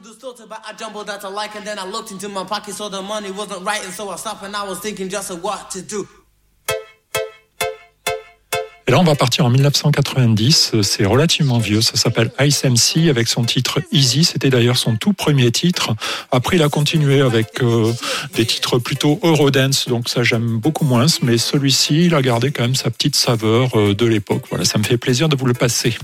Et 8.91 8.93
là, 8.93 8.99
on 8.99 9.05
va 9.05 9.15
partir 9.15 9.45
en 9.47 9.51
1990. 9.51 10.73
C'est 10.83 11.05
relativement 11.05 11.59
vieux. 11.59 11.81
Ça 11.81 11.95
s'appelle 11.95 12.33
Ice 12.41 12.65
MC 12.65 13.09
avec 13.09 13.29
son 13.29 13.45
titre 13.45 13.79
Easy. 13.93 14.25
C'était 14.25 14.51
d'ailleurs 14.51 14.77
son 14.77 14.97
tout 14.97 15.13
premier 15.13 15.53
titre. 15.53 15.95
Après, 16.33 16.57
il 16.57 16.63
a 16.65 16.69
continué 16.69 17.21
avec 17.21 17.63
euh, 17.63 17.93
des 18.35 18.45
titres 18.45 18.81
plutôt 18.81 19.21
Eurodance. 19.23 19.87
Donc 19.87 20.09
ça, 20.09 20.25
j'aime 20.25 20.59
beaucoup 20.59 20.85
moins. 20.85 21.07
Mais 21.23 21.39
celui-ci, 21.39 22.07
il 22.07 22.17
a 22.17 22.21
gardé 22.21 22.51
quand 22.51 22.63
même 22.63 22.75
sa 22.75 22.91
petite 22.91 23.15
saveur 23.15 23.79
euh, 23.79 23.95
de 23.95 24.07
l'époque. 24.07 24.43
Voilà, 24.51 24.65
ça 24.65 24.77
me 24.77 24.83
fait 24.83 24.99
plaisir 24.99 25.29
de 25.29 25.37
vous 25.37 25.47
le 25.47 25.55
passer. 25.55 25.97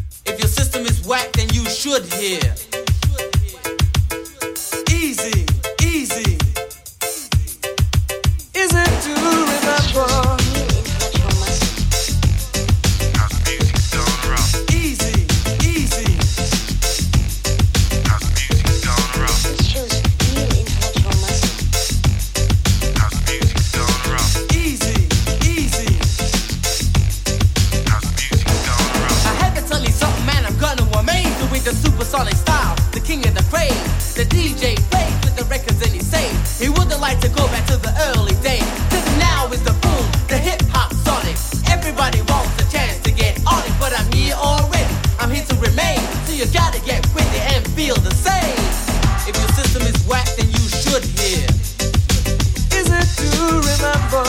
DJ 34.57 34.75
plays 34.89 35.13
with 35.21 35.37
the 35.37 35.45
records 35.53 35.77
and 35.85 35.93
he 35.93 36.01
saying 36.01 36.33
he 36.57 36.71
wouldn't 36.71 36.99
like 36.99 37.21
to 37.21 37.29
go 37.29 37.45
back 37.49 37.67
to 37.67 37.77
the 37.77 37.93
early 38.09 38.33
days. 38.41 38.65
Cause 38.89 39.05
now 39.21 39.53
is 39.53 39.63
the 39.63 39.77
boom, 39.85 40.05
the 40.33 40.39
hip 40.39 40.63
hop 40.73 40.97
sonic. 41.05 41.37
Everybody 41.69 42.25
wants 42.33 42.57
a 42.57 42.65
chance 42.73 42.97
to 43.05 43.13
get 43.13 43.37
on 43.45 43.61
it, 43.69 43.77
but 43.79 43.93
I'm 43.93 44.11
here 44.17 44.33
already. 44.33 44.97
I'm 45.21 45.29
here 45.29 45.45
to 45.45 45.57
remain, 45.61 46.01
so 46.25 46.33
you 46.33 46.49
gotta 46.57 46.81
get 46.89 47.05
with 47.13 47.29
it 47.37 47.45
and 47.53 47.69
feel 47.77 47.97
the 48.01 48.15
same. 48.17 48.57
If 49.29 49.37
your 49.37 49.53
system 49.61 49.85
is 49.85 50.01
whack, 50.09 50.25
then 50.41 50.49
you 50.49 50.65
should 50.73 51.05
hear. 51.05 51.45
Is 52.73 52.89
it 52.89 53.09
to 53.21 53.61
remember? 53.61 54.25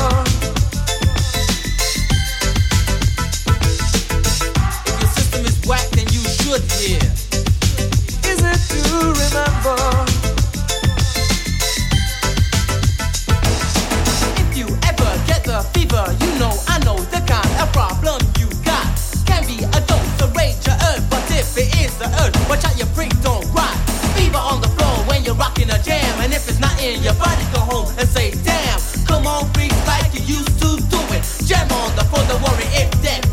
If 4.76 4.92
your 4.92 5.12
system 5.16 5.46
is 5.48 5.56
whack, 5.64 5.88
then 5.96 6.12
you 6.12 6.24
should 6.36 6.68
hear. 6.76 7.00
Is 8.28 8.44
it 8.44 8.60
to 8.76 9.16
remember? 9.16 10.07
fever. 15.74 16.06
You 16.22 16.32
know, 16.40 16.54
I 16.68 16.80
know 16.86 16.98
the 17.14 17.22
kind 17.26 17.52
of 17.62 17.72
problem 17.74 18.22
you 18.40 18.48
got. 18.64 18.86
Can 19.26 19.46
be 19.48 19.64
a 19.64 19.80
dose, 19.88 20.22
a 20.22 20.28
rage, 20.38 20.68
a 20.68 20.76
urge, 20.92 21.04
but 21.10 21.24
if 21.32 21.58
it 21.58 21.70
is 21.84 21.98
the 21.98 22.08
urge, 22.24 22.36
watch 22.50 22.66
out 22.66 22.78
your 22.78 22.88
freak 22.96 23.14
don't 23.22 23.46
rot. 23.54 23.76
Fever 24.16 24.38
on 24.38 24.62
the 24.62 24.70
floor 24.80 24.96
when 25.08 25.24
you're 25.24 25.36
rocking 25.36 25.70
a 25.70 25.80
jam, 25.84 26.22
and 26.22 26.34
if 26.34 26.48
it's 26.48 26.60
not 26.60 26.74
in 26.82 27.04
your 27.04 27.16
body, 27.16 27.44
go 27.54 27.60
home 27.60 27.88
and 27.98 28.08
say, 28.08 28.32
damn. 28.44 28.80
Come 29.06 29.28
on, 29.28 29.46
freak, 29.54 29.74
like 29.86 30.14
you 30.14 30.22
used 30.40 30.56
to 30.62 30.78
do 30.90 31.00
it. 31.16 31.24
Jam 31.46 31.70
on 31.72 31.96
the 31.96 32.04
floor, 32.10 32.24
don't 32.28 32.42
worry 32.44 32.68
if 32.76 32.92
that 33.04 33.27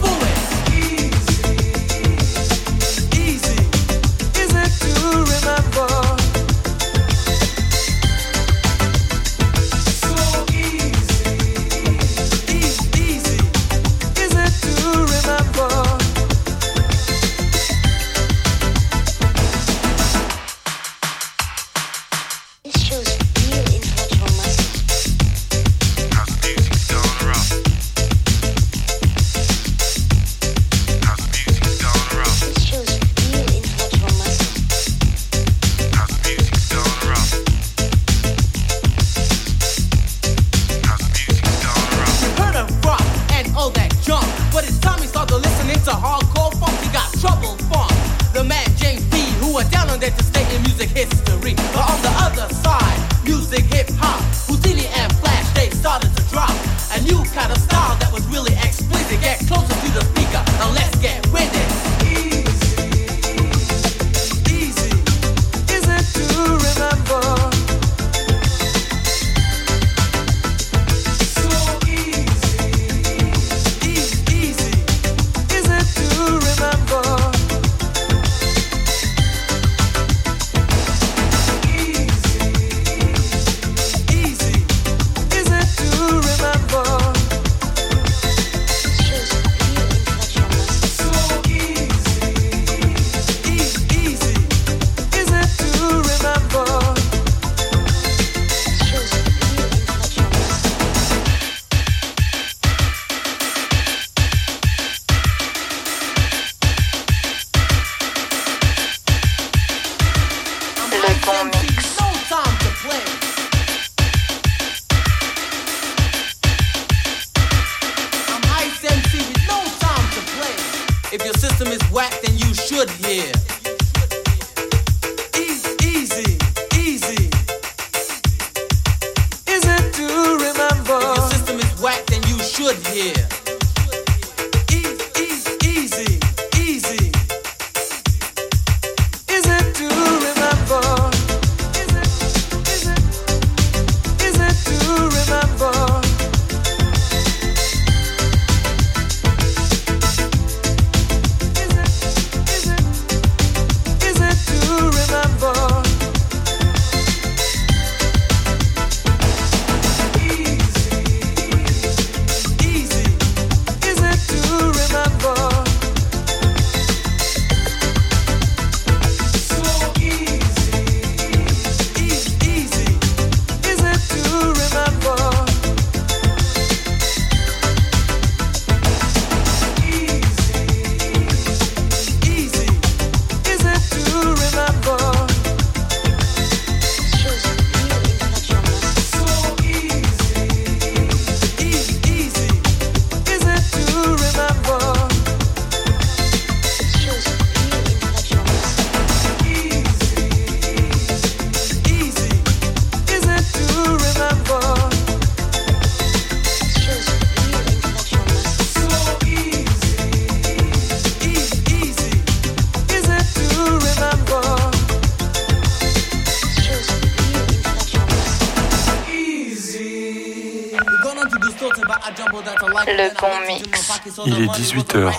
Il 224.26 224.40
est 224.40 224.46
18h. 224.46 225.02
Bon, 225.02 225.10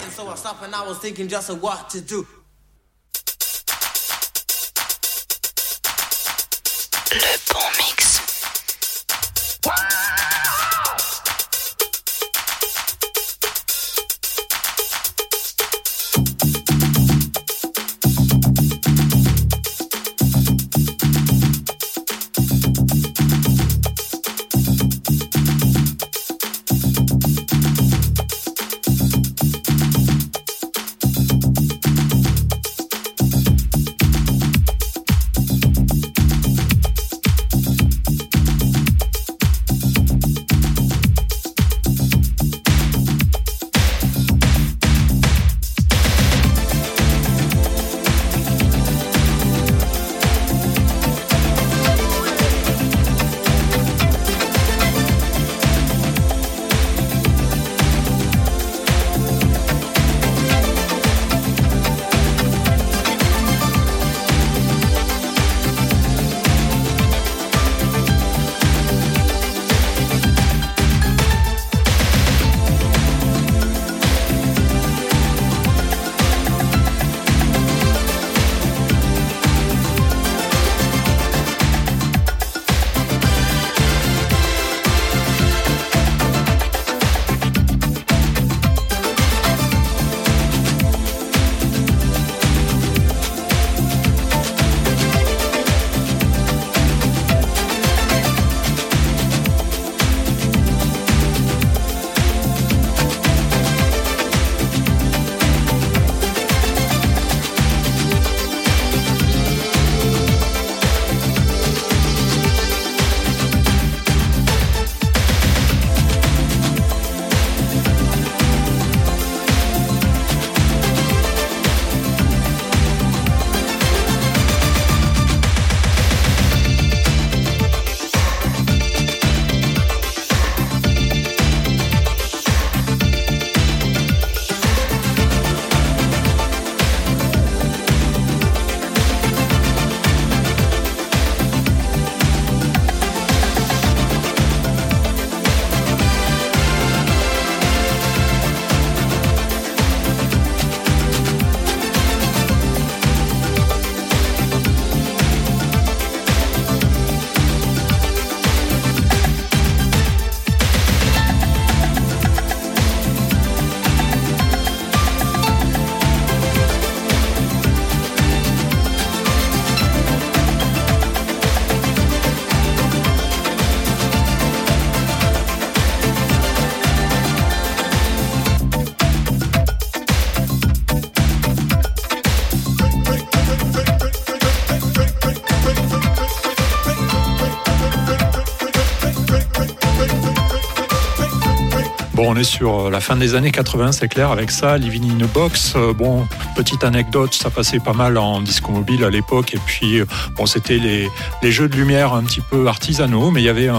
on 192.28 192.36
est 192.36 192.44
sur 192.44 192.90
la 192.90 193.00
fin 193.00 193.16
des 193.16 193.36
années 193.36 193.52
80, 193.52 193.92
c'est 193.92 194.08
clair, 194.08 194.32
avec 194.32 194.50
ça, 194.50 194.78
Living 194.78 195.12
in 195.12 195.24
a 195.24 195.28
Box. 195.28 195.76
Bon, 195.96 196.28
petite 196.56 196.84
anecdote, 196.84 197.34
ça 197.34 197.50
passait 197.50 197.80
pas 197.80 197.94
mal 197.94 198.18
en 198.18 198.42
disco 198.42 198.72
mobile 198.72 199.04
à 199.04 199.10
l'époque, 199.10 199.54
et 199.54 199.60
puis, 199.66 200.02
bon, 200.36 200.46
c'était 200.46 200.78
les, 200.78 201.52
jeux 201.52 201.68
de 201.68 201.76
lumière 201.76 202.14
un 202.14 202.24
petit 202.24 202.42
peu 202.42 202.68
artisanaux, 202.68 203.32
mais 203.32 203.42
il 203.42 203.46
y 203.46 203.50
avait 203.50 203.70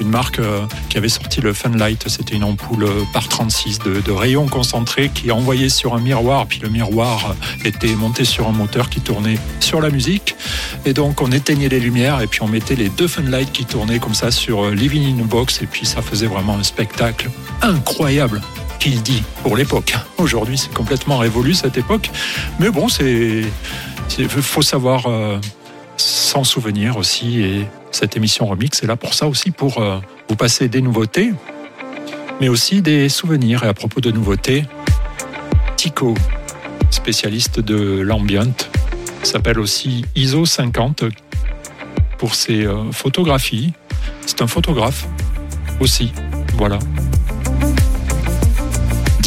une 0.00 0.08
marque 0.08 0.40
qui 0.88 0.98
avait 0.98 1.08
sorti 1.08 1.40
le 1.40 1.52
Funlight, 1.52 2.08
c'était 2.08 2.36
une 2.36 2.44
ampoule 2.44 2.86
par 3.12 3.28
36 3.28 3.80
de, 3.80 4.00
de 4.00 4.12
rayons 4.12 4.46
concentrés 4.46 5.10
qui 5.12 5.30
envoyait 5.32 5.68
sur 5.68 5.94
un 5.94 6.00
miroir, 6.00 6.46
puis 6.46 6.60
le 6.60 6.68
miroir 6.68 7.34
était 7.64 7.94
monté 7.94 8.24
sur 8.24 8.48
un 8.48 8.52
moteur 8.52 8.90
qui 8.90 9.00
tournait 9.00 9.38
sur 9.60 9.80
la 9.80 9.90
musique, 9.90 10.36
et 10.84 10.92
donc 10.92 11.20
on 11.20 11.32
éteignait 11.32 11.68
les 11.68 11.80
lumières, 11.80 12.20
et 12.20 12.26
puis 12.26 12.42
on 12.42 12.48
mettait 12.48 12.76
les 12.76 12.88
deux 12.90 13.08
Funlight 13.08 13.50
qui 13.52 13.64
tournaient 13.64 13.98
comme 13.98 14.14
ça 14.14 14.30
sur 14.30 14.70
Living 14.70 15.16
in 15.16 15.22
a 15.22 15.26
Box, 15.26 15.62
et 15.62 15.66
puis 15.66 15.84
ça 15.86 16.02
faisait 16.02 16.26
vraiment 16.26 16.56
un 16.56 16.62
spectacle 16.62 17.30
incroyable 17.68 18.40
qu'il 18.78 19.02
dit 19.02 19.22
pour 19.42 19.56
l'époque. 19.56 19.94
Aujourd'hui, 20.18 20.58
c'est 20.58 20.72
complètement 20.72 21.18
révolu 21.18 21.54
cette 21.54 21.76
époque, 21.76 22.10
mais 22.58 22.70
bon, 22.70 22.88
c'est 22.88 23.44
faut 24.26 24.62
savoir 24.62 25.06
euh, 25.06 25.38
s'en 25.96 26.44
souvenir 26.44 26.96
aussi. 26.96 27.40
Et 27.40 27.66
cette 27.90 28.16
émission 28.16 28.46
remix 28.46 28.82
est 28.82 28.86
là 28.86 28.96
pour 28.96 29.14
ça 29.14 29.26
aussi, 29.26 29.50
pour 29.50 29.78
euh, 29.78 29.98
vous 30.28 30.36
passer 30.36 30.68
des 30.68 30.80
nouveautés, 30.80 31.32
mais 32.40 32.48
aussi 32.48 32.82
des 32.82 33.08
souvenirs. 33.08 33.64
Et 33.64 33.68
à 33.68 33.74
propos 33.74 34.00
de 34.00 34.10
nouveautés, 34.10 34.64
Tico, 35.76 36.14
spécialiste 36.90 37.60
de 37.60 38.00
l'ambient, 38.00 38.54
s'appelle 39.22 39.58
aussi 39.58 40.04
ISO 40.14 40.46
50 40.46 41.04
pour 42.16 42.34
ses 42.34 42.64
euh, 42.64 42.90
photographies. 42.92 43.72
C'est 44.26 44.42
un 44.42 44.46
photographe 44.46 45.06
aussi. 45.80 46.12
Voilà. 46.54 46.78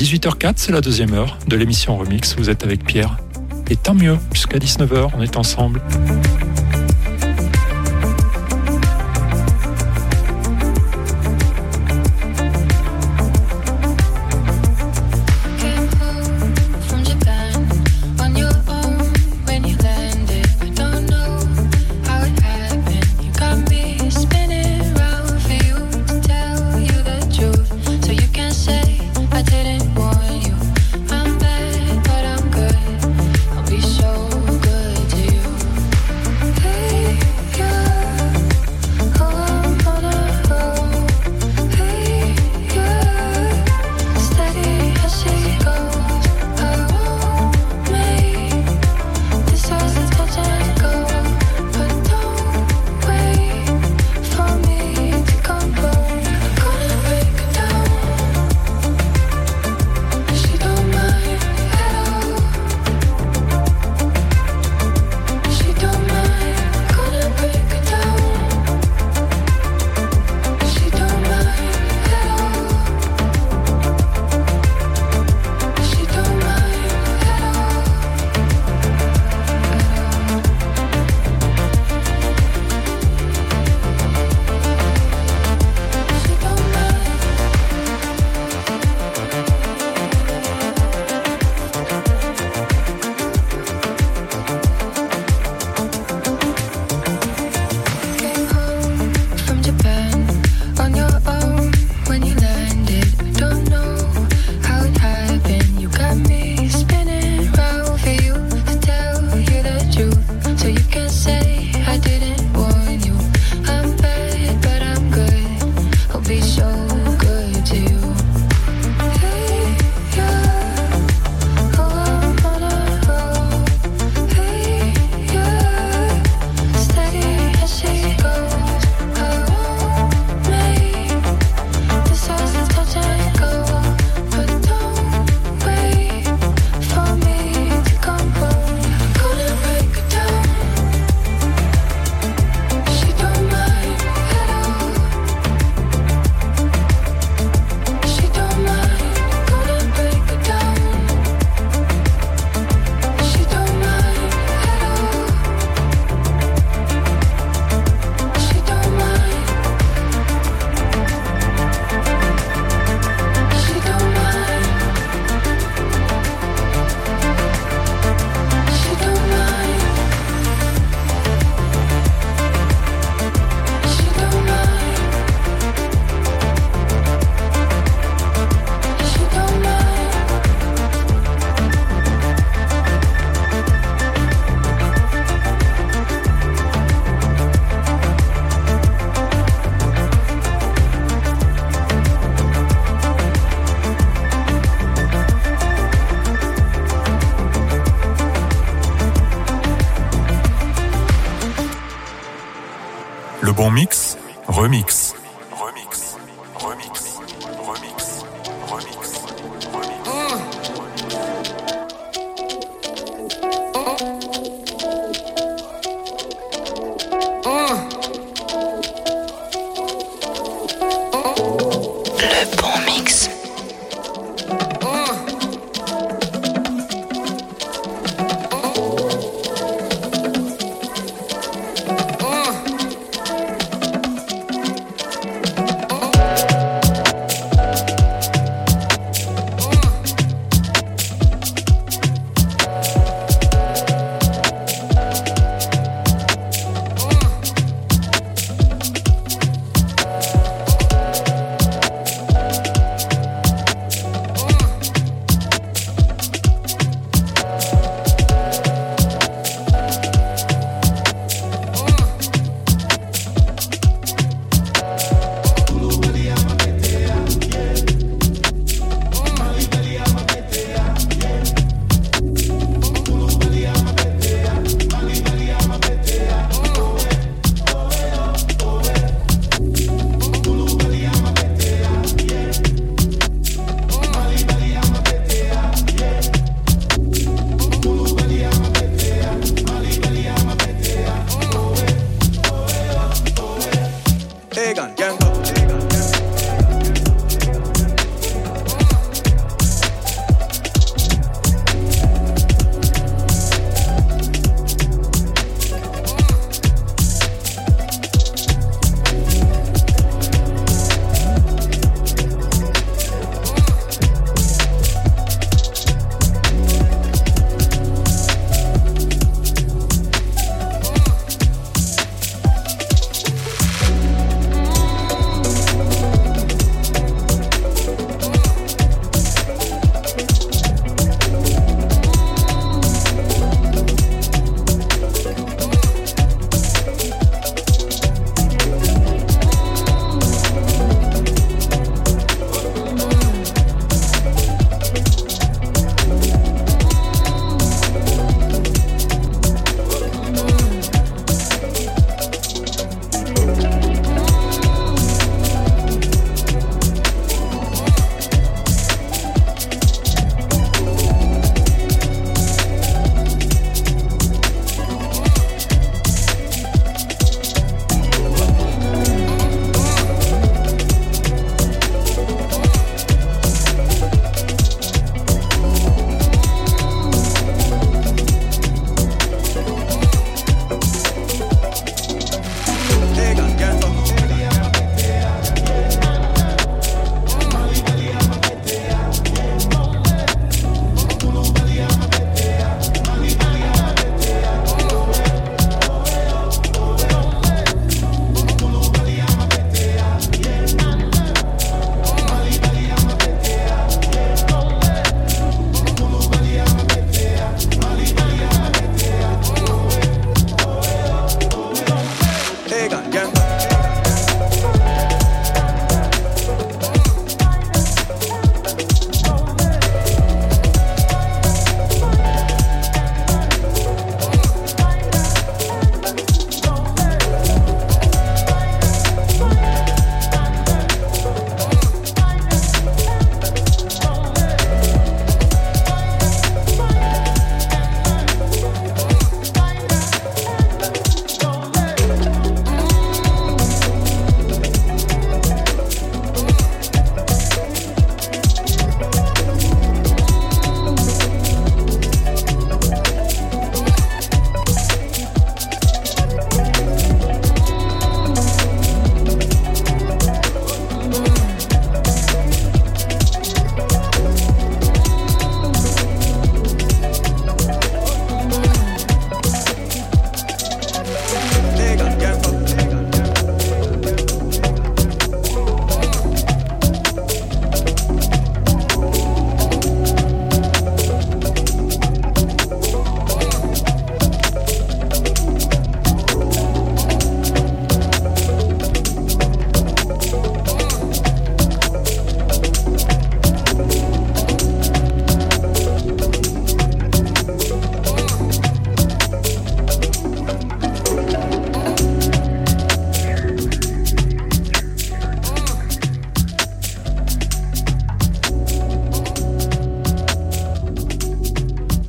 18h04, 0.01 0.53
c'est 0.55 0.71
la 0.71 0.81
deuxième 0.81 1.13
heure 1.13 1.37
de 1.47 1.55
l'émission 1.55 1.95
Remix. 1.95 2.35
Vous 2.35 2.49
êtes 2.49 2.63
avec 2.63 2.83
Pierre. 2.83 3.17
Et 3.69 3.75
tant 3.75 3.93
mieux, 3.93 4.17
jusqu'à 4.33 4.57
19h, 4.57 5.11
on 5.15 5.21
est 5.21 5.37
ensemble. 5.37 5.79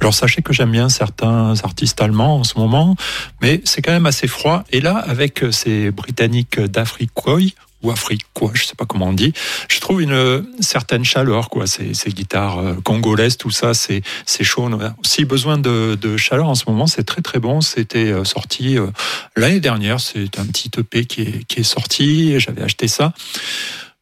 Alors 0.03 0.15
sachez 0.15 0.43
que 0.43 0.53
j'aime 0.53 0.73
bien 0.73 0.89
certains 0.89 1.55
artistes 1.63 2.01
allemands 2.01 2.39
en 2.39 2.43
ce 2.43 2.59
moment, 2.59 2.97
mais 3.41 3.61
c'est 3.63 3.83
quand 3.83 3.93
même 3.93 4.07
assez 4.07 4.27
froid. 4.27 4.65
Et 4.71 4.81
là, 4.81 4.97
avec 4.97 5.45
ces 5.53 5.93
Britanniques 5.93 6.59
d'Afriquois, 6.59 7.39
ou 7.85 7.91
afriquois, 7.93 8.51
je 8.53 8.65
sais 8.65 8.75
pas 8.75 8.85
comment 8.85 9.11
on 9.11 9.13
dit. 9.13 9.33
Je 9.69 9.79
trouve 9.79 10.03
une 10.03 10.45
certaine 10.59 11.05
chaleur, 11.05 11.51
quoi. 11.51 11.69
Ces, 11.69 11.93
guitares 12.09 12.59
euh, 12.59 12.75
congolaises, 12.83 13.37
tout 13.37 13.53
ça, 13.53 13.75
c'est 13.75 14.03
c'est 14.27 14.43
chaud. 14.43 14.65
On 14.65 14.81
a 14.81 14.93
aussi 15.05 15.25
besoin 15.25 15.57
de, 15.57 15.95
de 15.95 16.17
chaleur 16.17 16.49
en 16.49 16.57
ce 16.57 16.65
moment. 16.67 16.89
C'est 16.89 17.05
très 17.05 17.23
très 17.23 17.39
bon. 17.39 17.61
C'était 17.61 18.11
euh, 18.11 18.25
sorti 18.25 18.79
euh, 18.79 18.89
l'année 19.37 19.61
dernière. 19.61 20.01
C'est 20.01 20.37
un 20.37 20.47
petit 20.47 20.71
EP 20.79 21.05
qui 21.05 21.23
est 21.23 21.45
qui 21.45 21.61
est 21.61 21.63
sorti. 21.63 22.41
J'avais 22.41 22.63
acheté 22.63 22.89
ça 22.89 23.13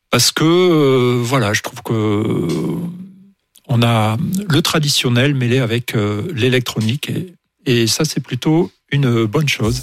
parce 0.08 0.32
que 0.32 1.20
voilà, 1.22 1.52
je 1.52 1.60
trouve 1.60 1.82
que 1.82 2.48
on 3.70 3.82
a 3.82 4.18
le 4.48 4.62
traditionnel 4.62 5.34
mêlé 5.34 5.58
avec 5.58 5.94
l'électronique 6.34 7.08
et, 7.08 7.34
et 7.64 7.86
ça 7.86 8.04
c'est 8.04 8.20
plutôt 8.20 8.70
une 8.90 9.24
bonne 9.24 9.48
chose. 9.48 9.82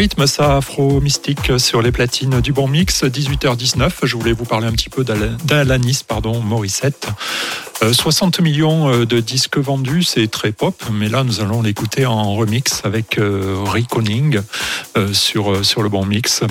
Rythme, 0.00 0.26
ça, 0.26 0.56
Afro 0.56 0.98
Mystique 1.02 1.52
sur 1.58 1.82
les 1.82 1.92
platines 1.92 2.40
du 2.40 2.54
bon 2.54 2.68
mix, 2.68 3.04
18h19. 3.04 3.90
Je 4.04 4.16
voulais 4.16 4.32
vous 4.32 4.46
parler 4.46 4.66
un 4.66 4.72
petit 4.72 4.88
peu 4.88 5.04
d'Alanis, 5.04 6.04
pardon, 6.08 6.40
Morissette. 6.40 7.06
60 7.92 8.38
euh, 8.38 8.42
millions 8.42 8.92
euh, 8.92 9.06
de 9.06 9.20
disques 9.20 9.58
vendus, 9.58 10.02
c'est 10.02 10.30
très 10.30 10.52
pop, 10.52 10.82
mais 10.92 11.08
là 11.08 11.24
nous 11.24 11.40
allons 11.40 11.62
l'écouter 11.62 12.06
en 12.06 12.34
remix 12.34 12.82
avec 12.84 13.18
euh, 13.18 13.64
Rick 13.66 13.90
sur, 15.12 15.64
sur 15.64 15.82
le 15.82 15.88
bon 15.88 16.04
mix. 16.04 16.42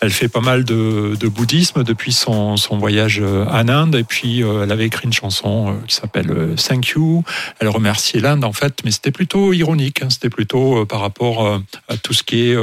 Elle 0.00 0.10
fait 0.10 0.28
pas 0.28 0.40
mal 0.40 0.64
de, 0.64 1.14
bouddhisme 1.28 1.84
depuis 1.84 2.12
son, 2.12 2.56
voyage 2.72 3.20
en 3.20 3.68
Inde 3.68 3.96
et 3.96 4.04
puis 4.04 4.40
elle 4.40 4.72
avait 4.72 4.86
écrit 4.86 5.04
une 5.04 5.12
chanson 5.12 5.76
qui 5.86 5.94
s'appelle 5.94 6.54
Thank 6.56 6.88
You. 6.88 7.22
Elle 7.58 7.68
remerciait 7.68 8.20
l'Inde 8.20 8.44
en 8.44 8.52
fait, 8.52 8.78
mais 8.84 8.90
c'était 8.92 9.10
plutôt 9.10 9.52
ironique, 9.52 10.02
hein. 10.02 10.08
c'était 10.08 10.30
plutôt 10.30 10.86
par 10.86 11.00
rapport 11.00 11.60
tout 12.10 12.14
ce 12.14 12.24
qui 12.24 12.50
est 12.50 12.56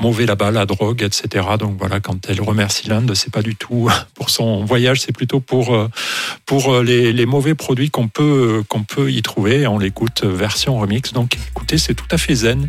mauvais 0.00 0.26
là-bas, 0.26 0.50
la 0.50 0.66
drogue, 0.66 1.02
etc. 1.02 1.46
Donc 1.58 1.76
voilà, 1.78 2.00
quand 2.00 2.28
elle 2.28 2.40
remercie 2.40 2.88
l'Inde, 2.88 3.12
c'est 3.14 3.32
pas 3.32 3.42
du 3.42 3.54
tout 3.54 3.90
pour 4.14 4.30
son 4.30 4.64
voyage, 4.64 5.00
c'est 5.00 5.12
plutôt 5.12 5.40
pour 5.40 5.74
euh, 5.74 5.88
pour 6.46 6.72
euh, 6.72 6.82
les, 6.82 7.12
les 7.12 7.26
mauvais 7.26 7.54
produits 7.54 7.90
qu'on 7.90 8.08
peut 8.08 8.62
qu'on 8.68 8.82
peut 8.82 9.10
y 9.10 9.22
trouver. 9.22 9.66
On 9.66 9.78
l'écoute 9.78 10.24
version 10.24 10.78
remix. 10.78 11.12
Donc 11.12 11.36
écoutez, 11.50 11.78
c'est 11.78 11.94
tout 11.94 12.08
à 12.10 12.18
fait 12.18 12.34
zen. 12.34 12.68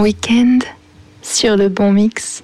Week-end 0.00 0.60
sur 1.22 1.56
le 1.56 1.68
bon 1.68 1.92
mix. 1.92 2.39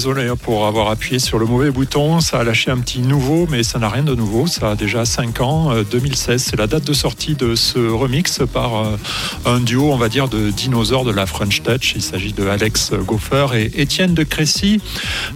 Alors 0.00 0.14
désolé 0.14 0.30
hein, 0.30 0.36
pour 0.50 0.66
avoir 0.66 0.90
appuyé 0.90 1.20
sur 1.20 1.38
le 1.38 1.46
mauvais 1.46 1.70
bouton, 1.70 2.18
ça 2.18 2.40
a 2.40 2.42
lâché 2.42 2.72
un 2.72 2.78
petit 2.78 3.02
nouveau, 3.02 3.46
mais 3.48 3.62
ça 3.62 3.78
n'a 3.78 3.88
rien 3.88 4.02
de 4.02 4.16
nouveau. 4.16 4.48
Ça 4.48 4.72
a 4.72 4.74
déjà 4.74 5.04
5 5.04 5.40
ans, 5.42 5.70
2016, 5.88 6.42
c'est 6.42 6.56
la 6.56 6.66
date 6.66 6.82
de 6.82 6.92
sortie 6.92 7.36
de 7.36 7.54
ce 7.54 7.78
remix 7.78 8.40
par 8.52 8.74
euh, 8.74 8.96
un 9.46 9.60
duo, 9.60 9.92
on 9.92 9.96
va 9.96 10.08
dire, 10.08 10.26
de 10.26 10.50
dinosaures 10.50 11.04
de 11.04 11.12
la 11.12 11.26
French 11.26 11.62
Touch. 11.62 11.92
Il 11.94 12.02
s'agit 12.02 12.32
de 12.32 12.48
Alex 12.48 12.90
Goffer 13.06 13.46
et 13.54 13.80
Étienne 13.80 14.12
de 14.12 14.24
Crécy. 14.24 14.80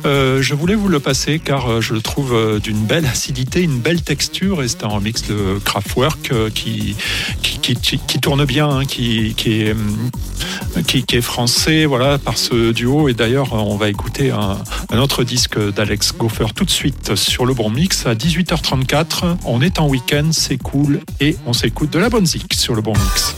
Euh, 0.04 0.42
je 0.42 0.52
voulais 0.56 0.74
vous 0.74 0.88
le 0.88 0.98
passer 0.98 1.38
car 1.38 1.70
euh, 1.70 1.80
je 1.80 1.94
le 1.94 2.00
trouve 2.00 2.58
d'une 2.60 2.84
belle 2.84 3.06
acidité, 3.06 3.62
une 3.62 3.78
belle 3.78 4.02
texture, 4.02 4.64
et 4.64 4.68
c'est 4.68 4.82
un 4.82 4.88
remix 4.88 5.28
de 5.28 5.60
Kraftwerk 5.64 6.32
qui, 6.54 6.96
qui, 7.40 8.18
tourne 8.20 8.44
bien, 8.46 8.68
hein, 8.68 8.84
qui, 8.84 9.34
qui 9.36 9.62
est 9.62 11.20
français, 11.20 11.84
voilà, 11.84 12.18
par 12.18 12.36
ce 12.36 12.72
duo. 12.72 13.08
Et 13.08 13.14
d'ailleurs, 13.14 13.52
on 13.52 13.76
va 13.76 13.88
écouter 13.88 14.32
un, 14.32 14.58
autre 15.03 15.03
disque 15.24 15.58
d'Alex 15.72 16.14
Goffer 16.16 16.46
tout 16.54 16.64
de 16.64 16.70
suite 16.70 17.14
sur 17.14 17.44
le 17.44 17.54
bon 17.54 17.70
mix 17.70 18.06
à 18.06 18.14
18h34. 18.14 19.36
On 19.44 19.60
est 19.60 19.78
en 19.78 19.88
week-end, 19.88 20.30
c'est 20.32 20.56
cool, 20.56 21.00
et 21.20 21.36
on 21.46 21.52
s'écoute 21.52 21.90
de 21.90 21.98
la 21.98 22.08
bonne 22.08 22.26
zik 22.26 22.54
sur 22.54 22.74
le 22.74 22.80
bon 22.80 22.94
mix. 22.94 23.36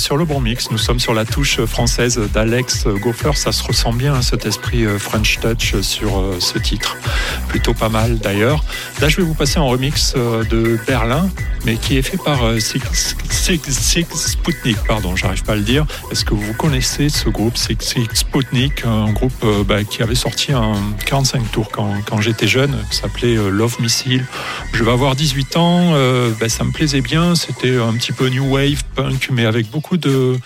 Sur 0.00 0.16
le 0.16 0.24
bon 0.24 0.40
mix. 0.40 0.70
Nous 0.70 0.78
sommes 0.78 0.98
sur 0.98 1.14
la 1.14 1.24
touche 1.24 1.60
française 1.66 2.18
d'Alex 2.32 2.86
Goffer. 2.86 3.32
Ça 3.34 3.52
se 3.52 3.62
ressent 3.62 3.92
bien, 3.92 4.14
hein, 4.14 4.22
cet 4.22 4.46
esprit 4.46 4.84
euh, 4.84 4.98
French 4.98 5.38
Touch 5.40 5.78
sur 5.82 6.18
euh, 6.18 6.36
ce 6.40 6.58
titre. 6.58 6.96
Plutôt 7.48 7.74
pas 7.74 7.90
mal 7.90 8.18
d'ailleurs. 8.18 8.64
Là, 9.00 9.08
je 9.08 9.18
vais 9.18 9.22
vous 9.22 9.34
passer 9.34 9.58
en 9.58 9.68
remix 9.68 10.14
euh, 10.16 10.42
de 10.44 10.78
Berlin, 10.86 11.28
mais 11.66 11.76
qui 11.76 11.98
est 11.98 12.02
fait 12.02 12.16
par 12.16 12.40
Six, 12.58 12.80
Sputnik. 14.14 14.78
Pardon, 14.88 15.14
j'arrive 15.16 15.44
pas 15.44 15.52
à 15.52 15.56
le 15.56 15.62
dire. 15.62 15.86
Est-ce 16.10 16.24
que 16.24 16.34
vous 16.34 16.54
connaissez 16.54 17.08
ce 17.10 17.28
groupe 17.28 17.56
Six 17.56 17.76
Sputnik, 18.14 18.84
un 18.86 19.12
groupe 19.12 19.44
bah, 19.66 19.84
qui 19.84 20.02
avait 20.02 20.14
sorti 20.14 20.52
un 20.52 20.74
45 21.04 21.50
tours 21.52 21.70
quand, 21.70 21.92
quand 22.08 22.20
j'étais 22.20 22.48
jeune, 22.48 22.74
qui 22.90 22.96
s'appelait 22.96 23.34
Love 23.34 23.80
Missile. 23.80 24.24
Je 24.72 24.82
vais 24.82 24.90
avoir 24.90 25.14
18 25.14 25.56
ans. 25.56 25.92
Bah, 26.40 26.48
ça 26.48 26.64
me 26.64 26.72
plaisait 26.72 27.00
bien. 27.00 27.34
C'était 27.34 27.76
un 27.78 27.92
petit 27.94 28.12
peu 28.12 28.28
new 28.28 28.54
wave, 28.54 28.82
punk, 28.94 29.28
mais 29.32 29.44
avec 29.44 29.70
beaucoup 29.70 29.89
de 29.96 30.38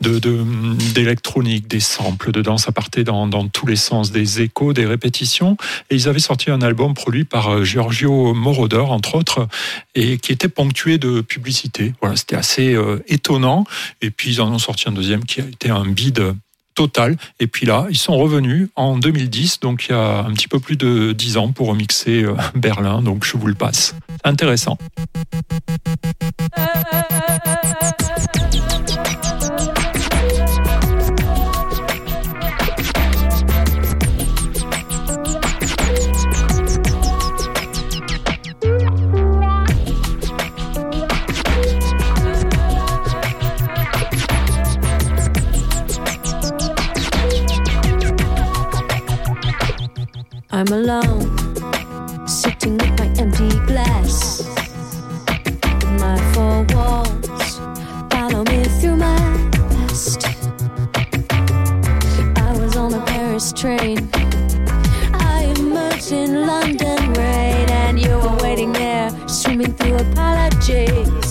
d'électronique, 0.00 1.68
des 1.68 1.80
samples 1.80 2.32
dedans. 2.32 2.58
Ça 2.58 2.72
partait 2.72 3.04
dans, 3.04 3.26
dans, 3.26 3.46
tous 3.48 3.66
les 3.66 3.76
sens, 3.76 4.12
des 4.12 4.40
échos, 4.40 4.72
des 4.72 4.86
répétitions. 4.86 5.56
Et 5.90 5.96
ils 5.96 6.08
avaient 6.08 6.18
sorti 6.18 6.50
un 6.50 6.62
album 6.62 6.94
produit 6.94 7.24
par 7.24 7.48
euh, 7.48 7.64
Giorgio 7.64 8.34
Moroder, 8.34 8.76
entre 8.76 9.14
autres, 9.14 9.48
et 9.94 10.18
qui 10.18 10.32
était 10.32 10.48
ponctué 10.48 10.98
de 10.98 11.20
publicité. 11.20 11.92
Voilà, 12.00 12.16
c'était 12.16 12.36
assez 12.36 12.74
euh, 12.74 13.02
étonnant. 13.08 13.64
Et 14.00 14.10
puis 14.10 14.30
ils 14.30 14.40
en 14.40 14.52
ont 14.52 14.58
sorti 14.58 14.88
un 14.88 14.92
deuxième 14.92 15.24
qui 15.24 15.40
a 15.40 15.44
été 15.44 15.70
un 15.70 15.86
bide 15.86 16.34
total. 16.74 17.16
Et 17.40 17.46
puis 17.46 17.66
là, 17.66 17.86
ils 17.90 17.98
sont 17.98 18.16
revenus 18.16 18.68
en 18.76 18.96
2010, 18.96 19.60
donc 19.60 19.86
il 19.88 19.92
y 19.92 19.94
a 19.94 20.20
un 20.20 20.32
petit 20.32 20.48
peu 20.48 20.60
plus 20.60 20.76
de 20.76 21.12
10 21.12 21.36
ans 21.36 21.52
pour 21.52 21.68
remixer 21.68 22.22
euh, 22.24 22.34
Berlin. 22.54 23.02
Donc 23.02 23.24
je 23.24 23.36
vous 23.36 23.46
le 23.46 23.54
passe. 23.54 23.94
Intéressant. 24.24 24.78
I'm 50.52 50.66
alone, 50.66 51.22
sitting 52.26 52.76
with 52.76 52.98
my 52.98 53.06
empty 53.18 53.48
glass. 53.66 54.42
My 56.00 56.18
four 56.34 56.66
walls 56.74 57.58
follow 58.10 58.42
me 58.44 58.64
through 58.80 58.96
my 58.96 59.16
past. 59.52 60.26
I 62.36 62.58
was 62.58 62.76
on 62.76 62.94
a 62.94 63.00
Paris 63.06 63.52
train. 63.52 64.10
I 65.14 65.54
emerged 65.56 66.10
in 66.10 66.44
London 66.44 67.12
rain, 67.12 67.70
and 67.70 68.00
you 68.00 68.10
were 68.10 68.36
waiting 68.42 68.72
there, 68.72 69.08
swimming 69.28 69.72
through 69.74 69.98
apologies. 69.98 71.29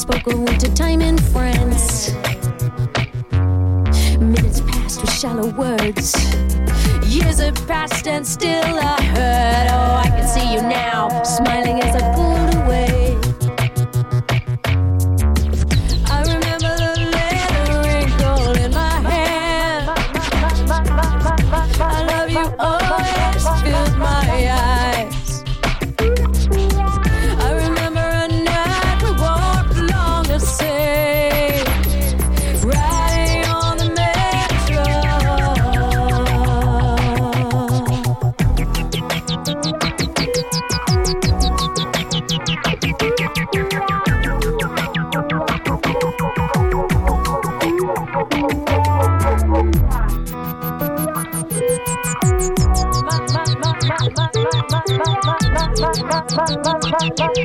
spoke 0.00 0.26
of 0.28 0.40
winter 0.40 0.74
time 0.74 1.02
in 1.02 1.18
France. 1.18 2.14
Minutes 4.18 4.62
passed 4.62 5.02
with 5.02 5.12
shallow 5.12 5.50
words. 5.50 6.14
Years 7.06 7.38
have 7.40 7.66
passed 7.68 8.06
and 8.06 8.26
still 8.26 8.78
I 8.78 9.02
heard. 9.02 9.68
Oh, 9.70 9.96
I 9.96 10.08
can 10.08 10.26
see 10.26 10.54
you 10.54 10.62
now, 10.62 11.22
smiling 11.22 11.82
as 11.82 11.94
I 11.94 12.14
pulled 12.14 12.54
away. 12.54 12.59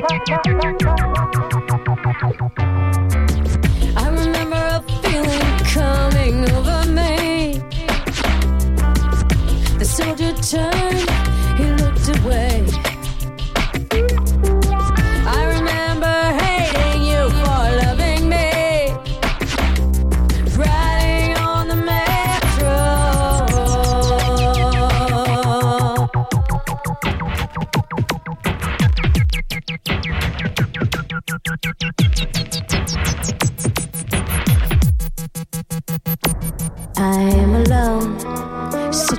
Thank 0.08 0.28
you. 0.28 0.75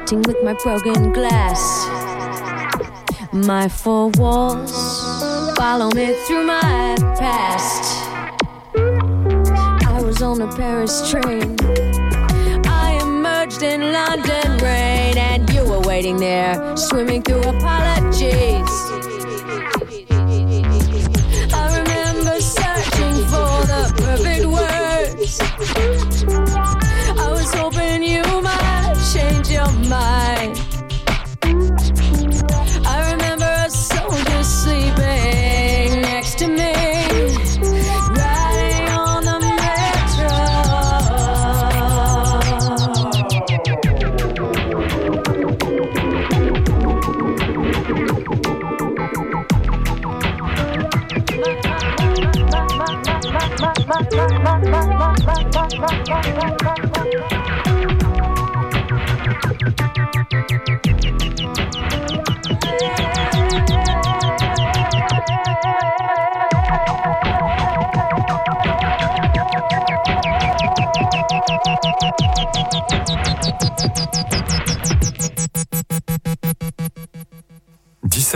Broken 0.08 1.12
glass. 1.12 1.86
My 3.34 3.68
four 3.68 4.10
walls 4.18 4.72
follow 5.58 5.90
me 5.92 6.14
through 6.26 6.46
my 6.46 6.96
past. 7.20 7.84
I 9.86 10.02
was 10.02 10.22
on 10.22 10.42
a 10.42 10.56
Paris 10.56 11.12
train. 11.12 11.58
I 12.66 13.00
emerged 13.02 13.62
in 13.64 13.92
London 13.92 14.58
rain, 14.64 15.18
and 15.18 15.50
you 15.50 15.66
were 15.66 15.82
waiting 15.82 16.18
there, 16.18 16.78
swimming 16.78 17.22
through 17.22 17.42
apologies. 17.42 19.07
Change 29.90 30.37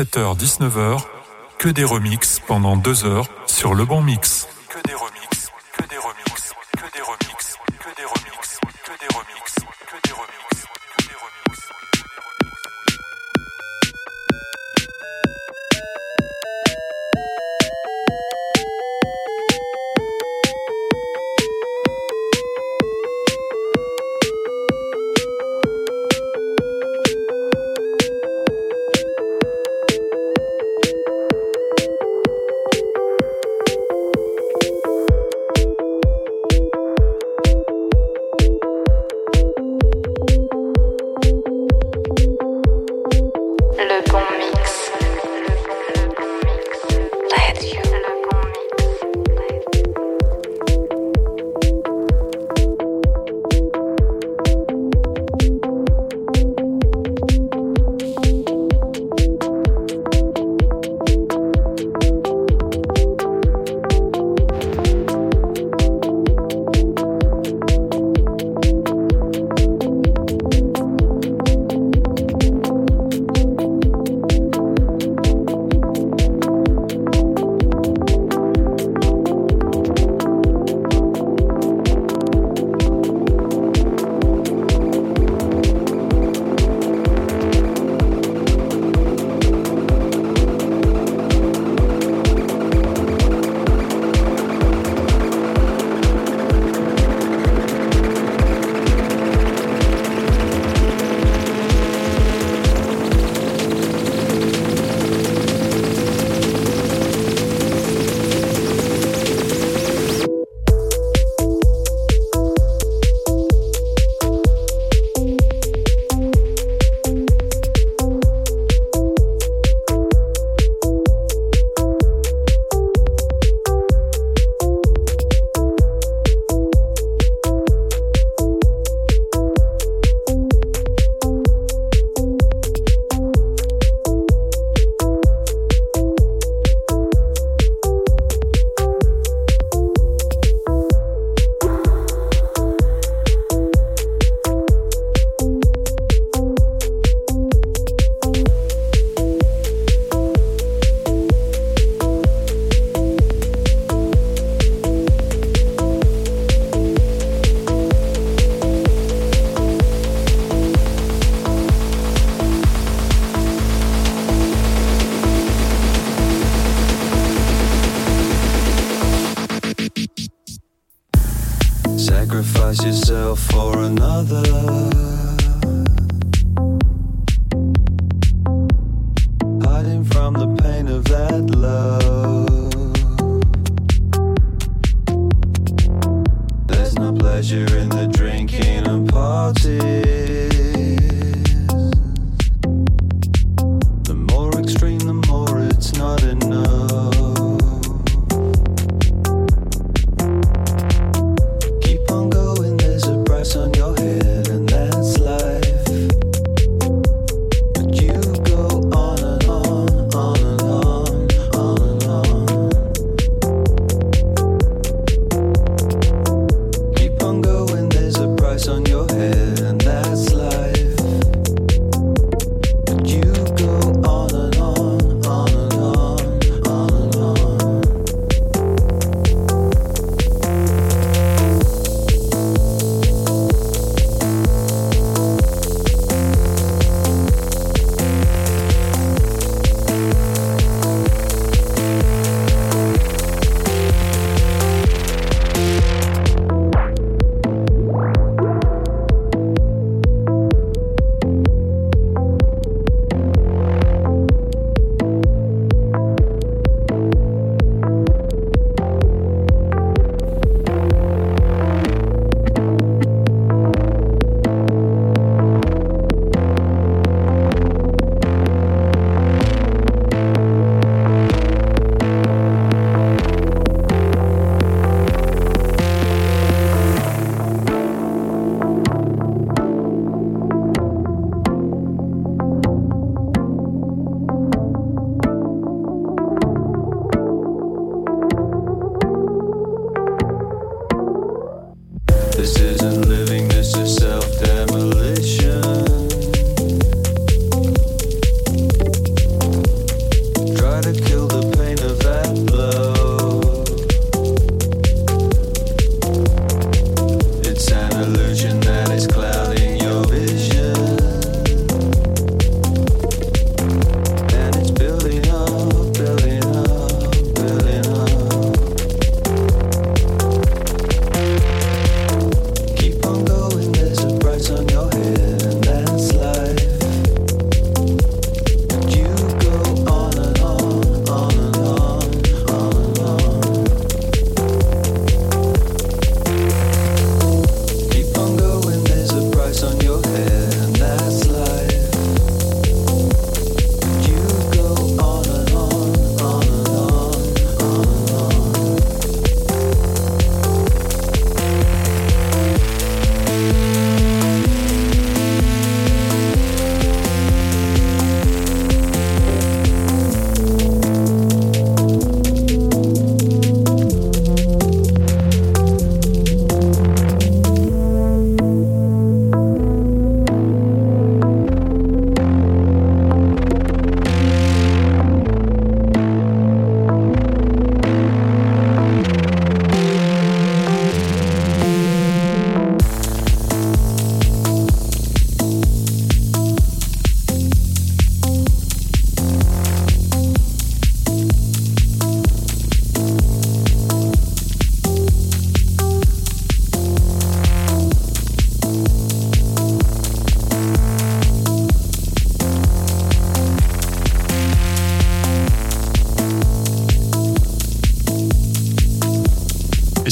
17h-19h, 0.02 1.04
que 1.60 1.70
des 1.70 1.84
remixes 1.84 2.42
pendant 2.48 2.76
2 2.76 3.06
heures 3.06 3.28
sur 3.46 3.76
Le 3.76 3.86
Bon 3.86 4.02
Mix. 4.02 4.41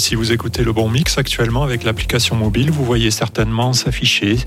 Si 0.10 0.16
vous 0.16 0.32
écoutez 0.32 0.64
le 0.64 0.74
bon 0.74 0.90
mix 0.90 1.20
actuellement 1.20 1.62
avec 1.62 1.84
l'application 1.84 2.36
mobile, 2.36 2.72
vous 2.72 2.84
voyez 2.84 3.12
certainement 3.12 3.74
s'afficher 3.74 4.38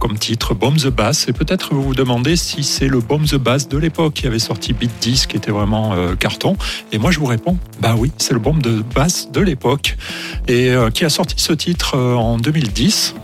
comme 0.00 0.18
titre 0.18 0.52
Bomb 0.52 0.74
the 0.74 0.88
Bass. 0.88 1.28
Et 1.28 1.32
peut-être 1.32 1.72
vous 1.72 1.80
vous 1.80 1.94
demandez 1.94 2.34
si 2.34 2.64
c'est 2.64 2.88
le 2.88 2.98
Bomb 2.98 3.24
the 3.24 3.36
Bass 3.36 3.68
de 3.68 3.78
l'époque 3.78 4.14
qui 4.14 4.26
avait 4.26 4.40
sorti 4.40 4.72
Beat 4.72 4.90
10 5.00 5.28
qui 5.28 5.36
était 5.36 5.52
vraiment 5.52 5.92
euh, 5.92 6.16
carton. 6.16 6.56
Et 6.90 6.98
moi 6.98 7.12
je 7.12 7.20
vous 7.20 7.26
réponds, 7.26 7.56
bah 7.80 7.94
oui, 7.96 8.10
c'est 8.16 8.32
le 8.32 8.40
Bomb 8.40 8.60
de 8.60 8.82
Bass 8.96 9.30
de 9.30 9.40
l'époque. 9.40 9.96
Et 10.48 10.70
euh, 10.70 10.90
qui 10.90 11.04
a 11.04 11.08
sorti 11.08 11.36
ce 11.38 11.52
titre 11.52 11.94
euh, 11.96 12.16
en 12.16 12.36
2010. 12.36 13.14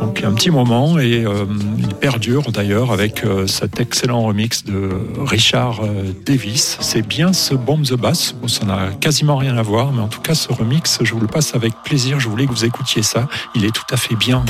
Donc 0.00 0.24
un 0.24 0.32
petit 0.32 0.50
moment 0.50 0.98
et 0.98 1.24
euh, 1.24 1.44
il 1.78 1.94
perdure 1.94 2.52
d'ailleurs 2.52 2.90
avec 2.90 3.24
euh, 3.24 3.46
cet 3.46 3.80
excellent 3.80 4.22
remix 4.22 4.64
de 4.64 4.90
Richard 5.18 5.80
euh, 5.84 6.12
Davis. 6.24 6.78
C'est 6.80 7.06
bien 7.06 7.32
ce 7.32 7.54
Bomb 7.54 7.82
the 7.82 7.94
Bass. 7.94 8.34
Bon, 8.40 8.48
ça 8.48 8.64
n'a 8.64 8.88
quasiment 9.00 9.36
rien 9.36 9.56
à 9.58 9.62
voir, 9.62 9.92
mais 9.92 10.00
en 10.00 10.08
tout 10.08 10.20
cas 10.20 10.34
ce 10.34 10.52
remix, 10.52 10.98
je 11.02 11.12
vous 11.12 11.20
le 11.20 11.26
passe 11.26 11.54
avec 11.54 11.74
plaisir. 11.84 12.18
Je 12.18 12.28
voulais 12.28 12.46
que 12.46 12.50
vous 12.50 12.64
écoutiez 12.64 13.02
ça. 13.02 13.28
Il 13.54 13.64
est 13.64 13.74
tout 13.74 13.84
à 13.90 13.96
fait 13.96 14.16
bien. 14.16 14.44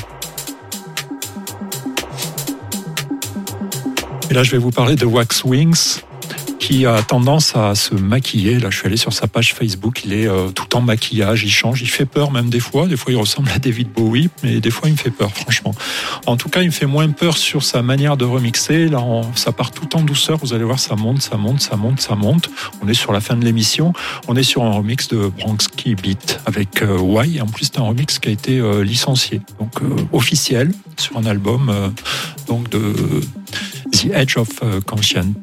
Et 4.31 4.35
là, 4.35 4.45
je 4.45 4.53
vais 4.53 4.59
vous 4.59 4.71
parler 4.71 4.95
de 4.95 5.05
Wax 5.05 5.43
Wings 5.43 6.03
qui 6.71 6.87
a 6.87 7.03
tendance 7.03 7.57
à 7.57 7.75
se 7.75 7.97
maquiller. 7.97 8.61
Là, 8.61 8.71
je 8.71 8.77
suis 8.79 8.87
allé 8.87 8.97
sur 8.97 9.13
sa 9.13 9.27
page 9.27 9.55
Facebook. 9.55 10.03
Il 10.05 10.13
est 10.13 10.29
euh, 10.29 10.51
tout 10.51 10.77
en 10.77 10.81
maquillage. 10.81 11.43
Il 11.43 11.51
change. 11.51 11.83
Il 11.83 11.89
fait 11.91 12.05
peur 12.07 12.31
même 12.31 12.49
des 12.49 12.61
fois. 12.61 12.87
Des 12.87 12.97
fois, 12.97 13.13
il 13.13 13.17
ressemble 13.17 13.51
à 13.51 13.59
David 13.59 13.89
Bowie, 13.93 14.31
mais 14.45 14.61
des 14.61 14.71
fois, 14.71 14.89
il 14.89 14.93
me 14.93 14.97
fait 14.97 15.11
peur, 15.11 15.33
franchement. 15.35 15.75
En 16.27 16.37
tout 16.37 16.49
cas, 16.49 16.63
il 16.63 16.67
me 16.67 16.71
fait 16.73 16.87
moins 16.87 17.09
peur 17.09 17.37
sur 17.37 17.65
sa 17.65 17.83
manière 17.83 18.17
de 18.17 18.25
remixer. 18.25 18.87
Là, 18.87 19.01
on- 19.01 19.35
ça 19.35 19.51
part 19.51 19.73
tout 19.73 19.97
en 19.97 20.03
douceur. 20.03 20.39
Vous 20.39 20.53
allez 20.55 20.63
voir, 20.63 20.79
ça 20.79 20.95
monte, 20.95 21.23
ça 21.23 21.37
monte, 21.37 21.61
ça 21.61 21.75
monte, 21.75 22.01
ça 22.01 22.15
monte. 22.15 22.49
On 22.85 22.89
est 22.89 22.95
sur 22.95 23.11
la 23.11 23.21
fin 23.21 23.35
de 23.35 23.45
l'émission. 23.45 23.93
On 24.29 24.37
est 24.37 24.45
sur 24.45 24.63
un 24.63 24.71
remix 24.71 25.09
de 25.09 25.27
Bronxky 25.27 25.97
Beat 25.97 26.39
avec 26.47 26.83
euh, 26.83 26.99
Y. 27.27 27.41
En 27.41 27.47
plus, 27.47 27.65
c'est 27.65 27.81
un 27.81 27.83
remix 27.85 28.21
qui 28.21 28.29
a 28.29 28.33
été 28.33 28.59
euh, 28.61 28.85
licencié, 28.85 29.41
donc 29.59 29.73
euh, 29.83 29.89
officiel 30.13 30.71
sur 30.97 31.17
un 31.17 31.27
album 31.27 31.69
euh, 31.69 31.89
donc 32.47 32.69
de 32.71 32.95
The 33.91 34.07
Edge 34.15 34.37
of 34.37 34.49
euh, 34.63 34.81
Conscient. 34.83 35.35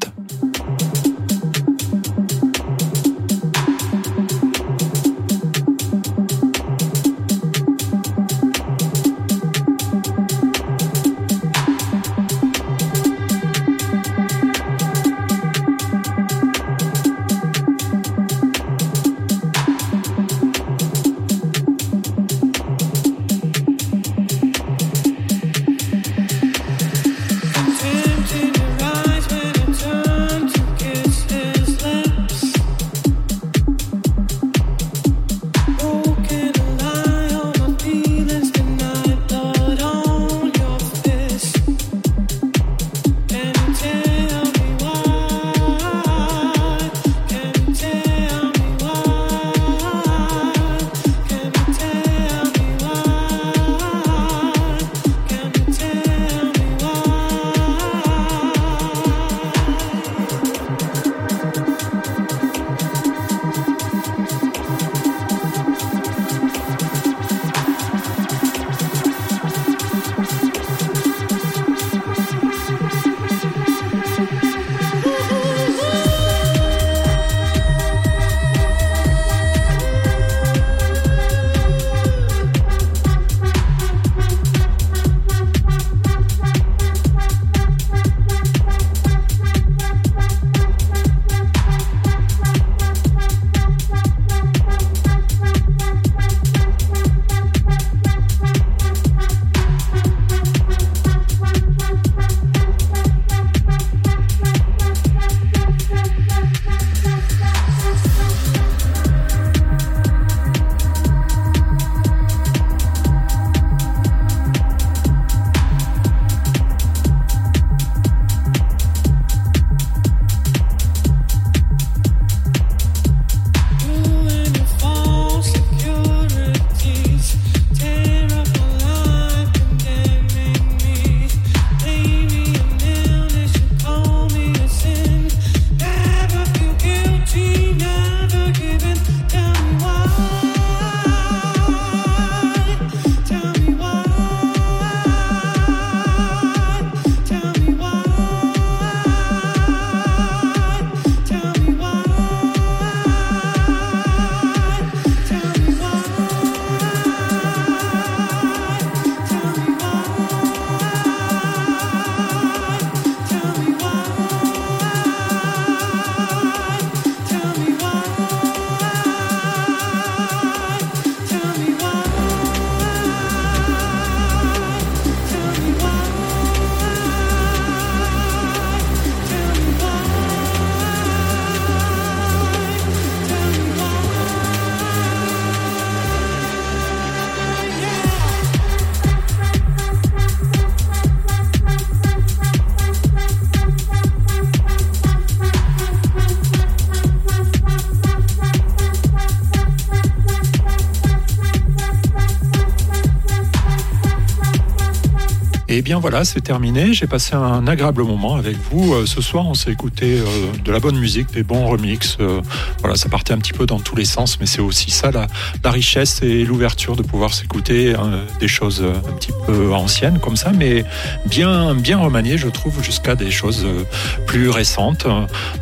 Et 205.78 205.84
bien 205.84 206.00
voilà, 206.00 206.26
c'est 206.26 206.42
terminé. 206.42 206.92
J'ai 206.92 207.06
passé 207.06 207.36
un 207.36 207.68
agréable 207.68 208.02
moment 208.02 208.34
avec 208.34 208.58
vous. 208.72 208.96
Euh, 208.96 209.06
ce 209.06 209.22
soir, 209.22 209.46
on 209.46 209.54
s'est 209.54 209.72
écouté 209.72 210.18
euh, 210.18 210.26
de 210.66 210.72
la 210.72 210.80
bonne 210.80 210.98
musique, 210.98 211.32
des 211.32 211.44
bons 211.44 211.68
remixes. 211.68 212.18
Euh, 212.20 212.42
voilà, 212.80 212.96
ça 212.96 213.10
partait 213.10 213.34
un 213.34 213.38
petit 213.38 213.54
peu 213.54 213.68
dans 213.68 213.80
tous 213.80 213.96
les 213.96 214.04
sens, 214.04 214.40
mais 214.40 214.48
c'est 214.48 214.60
aussi 214.60 214.90
ça 214.90 215.12
la, 215.12 215.28
la 215.64 215.70
richesse 215.70 216.24
et 216.24 216.44
l'ouverture 216.46 216.96
de 216.96 217.04
pouvoir 217.04 217.32
s'écouter 217.32 217.94
des 218.40 218.48
choses 218.48 218.84
un 218.84 219.14
petit 219.14 219.32
peu 219.32 219.37
anciennes 219.50 220.20
comme 220.20 220.36
ça, 220.36 220.52
mais 220.52 220.84
bien, 221.26 221.74
bien 221.76 221.98
remaniées, 221.98 222.38
je 222.38 222.48
trouve, 222.48 222.84
jusqu'à 222.84 223.16
des 223.16 223.32
choses 223.32 223.66
euh, 223.66 223.84
plus 224.26 224.50
récentes. 224.50 225.06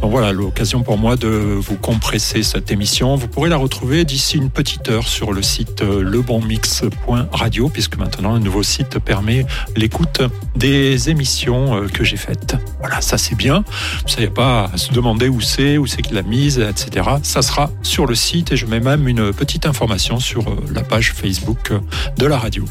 Donc 0.02 0.12
voilà, 0.12 0.32
l'occasion 0.32 0.84
pour 0.84 0.98
moi 0.98 1.16
de 1.16 1.28
vous 1.28 1.76
compresser 1.76 2.44
cette 2.44 2.72
émission. 2.72 3.16
Vous 3.16 3.28
pourrez 3.28 3.50
la 3.50 3.58
retrouver 3.58 4.06
d'ici 4.06 4.38
une 4.38 4.50
petite 4.50 4.90
heure 4.90 5.08
sur 5.08 5.34
le 5.34 5.42
site 5.42 5.82
euh, 5.82 6.02
lebonmix.radio, 6.02 7.70
puisque 7.70 7.98
maintenant 7.98 8.34
le 8.34 8.40
nouveau 8.40 8.64
site 8.64 9.00
permet 9.00 9.46
l'écoute 9.76 10.22
des 10.56 11.10
émissions 11.10 11.76
euh, 11.76 11.88
que 11.88 12.04
j'ai 12.04 12.18
faites. 12.18 12.56
Voilà, 12.88 13.02
ça 13.02 13.18
c'est 13.18 13.34
bien. 13.34 13.64
Vous 14.04 14.10
savez 14.10 14.30
pas 14.30 14.70
à 14.72 14.78
se 14.78 14.94
demander 14.94 15.28
où 15.28 15.42
c'est, 15.42 15.80
où 15.80 15.88
c'est 15.88 16.04
qu'il 16.04 16.14
l'a 16.14 16.22
mise, 16.22 16.60
etc. 16.60 17.10
Ça 17.24 17.42
sera 17.42 17.72
sur 17.82 18.06
le 18.06 18.14
site 18.14 18.52
et 18.52 18.58
je 18.58 18.68
mets 18.68 18.80
même 18.80 19.08
une 19.08 19.34
petite 19.34 19.66
information 19.66 20.20
sur 20.20 20.48
euh, 20.48 20.64
la 20.72 20.84
page 20.84 21.14
Facebook 21.14 21.72
euh, 21.72 21.80
de 22.20 22.28
la 22.28 22.38
radio. 22.38 22.64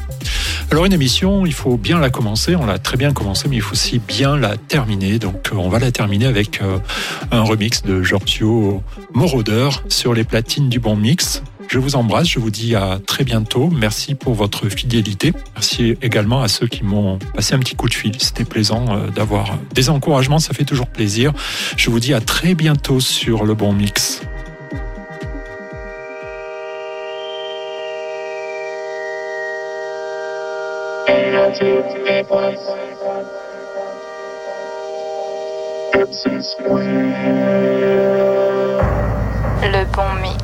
Alors 0.71 0.85
une 0.85 0.93
émission, 0.93 1.47
il 1.47 1.53
faut 1.53 1.77
bien 1.77 1.99
la 1.99 2.11
commencer, 2.11 2.55
on 2.55 2.65
l'a 2.65 2.79
très 2.79 2.97
bien 2.97 3.13
commencé, 3.13 3.49
mais 3.49 3.57
il 3.57 3.63
faut 3.63 3.73
aussi 3.73 3.99
bien 3.99 4.37
la 4.37 4.57
terminer. 4.57 5.19
Donc 5.19 5.51
euh, 5.53 5.57
on 5.57 5.69
va 5.69 5.81
la 5.81 5.91
terminer 5.91 6.27
avec 6.27 6.61
un 7.33 7.43
remix 7.43 7.83
de 7.83 8.05
Giorgio 8.05 8.85
Moroder 9.15 9.71
sur 9.89 10.15
les 10.15 10.23
platines 10.23 10.69
du 10.69 10.79
bon 10.79 10.95
mix. 10.95 11.43
Je 11.75 11.81
vous 11.81 11.97
embrasse, 11.97 12.29
je 12.29 12.39
vous 12.39 12.53
dis 12.53 12.77
à 12.77 13.01
très 13.05 13.25
bientôt. 13.25 13.69
Merci 13.69 14.15
pour 14.15 14.35
votre 14.35 14.69
fidélité. 14.69 15.33
Merci 15.57 15.97
également 16.03 16.41
à 16.41 16.47
ceux 16.47 16.69
qui 16.69 16.85
m'ont 16.85 17.19
passé 17.35 17.57
un 17.57 17.59
petit 17.59 17.75
coup 17.75 17.89
de 17.89 17.95
fil. 17.95 18.13
C'était 18.21 18.45
plaisant 18.45 18.85
euh, 18.91 19.09
d'avoir 19.09 19.59
des 19.75 19.91
encouragements, 19.91 20.39
ça 20.39 20.55
fait 20.55 20.63
toujours 20.65 20.87
plaisir. 20.87 21.33
Je 21.77 21.91
vous 21.91 21.99
dis 21.99 22.15
à 22.15 22.21
très 22.21 22.55
bientôt 22.55 23.01
sur 23.01 23.45
le 23.45 23.55
bon 23.55 23.73
mix. 23.73 24.23
Le 39.61 39.85
bon 39.93 40.15
mix. 40.23 40.44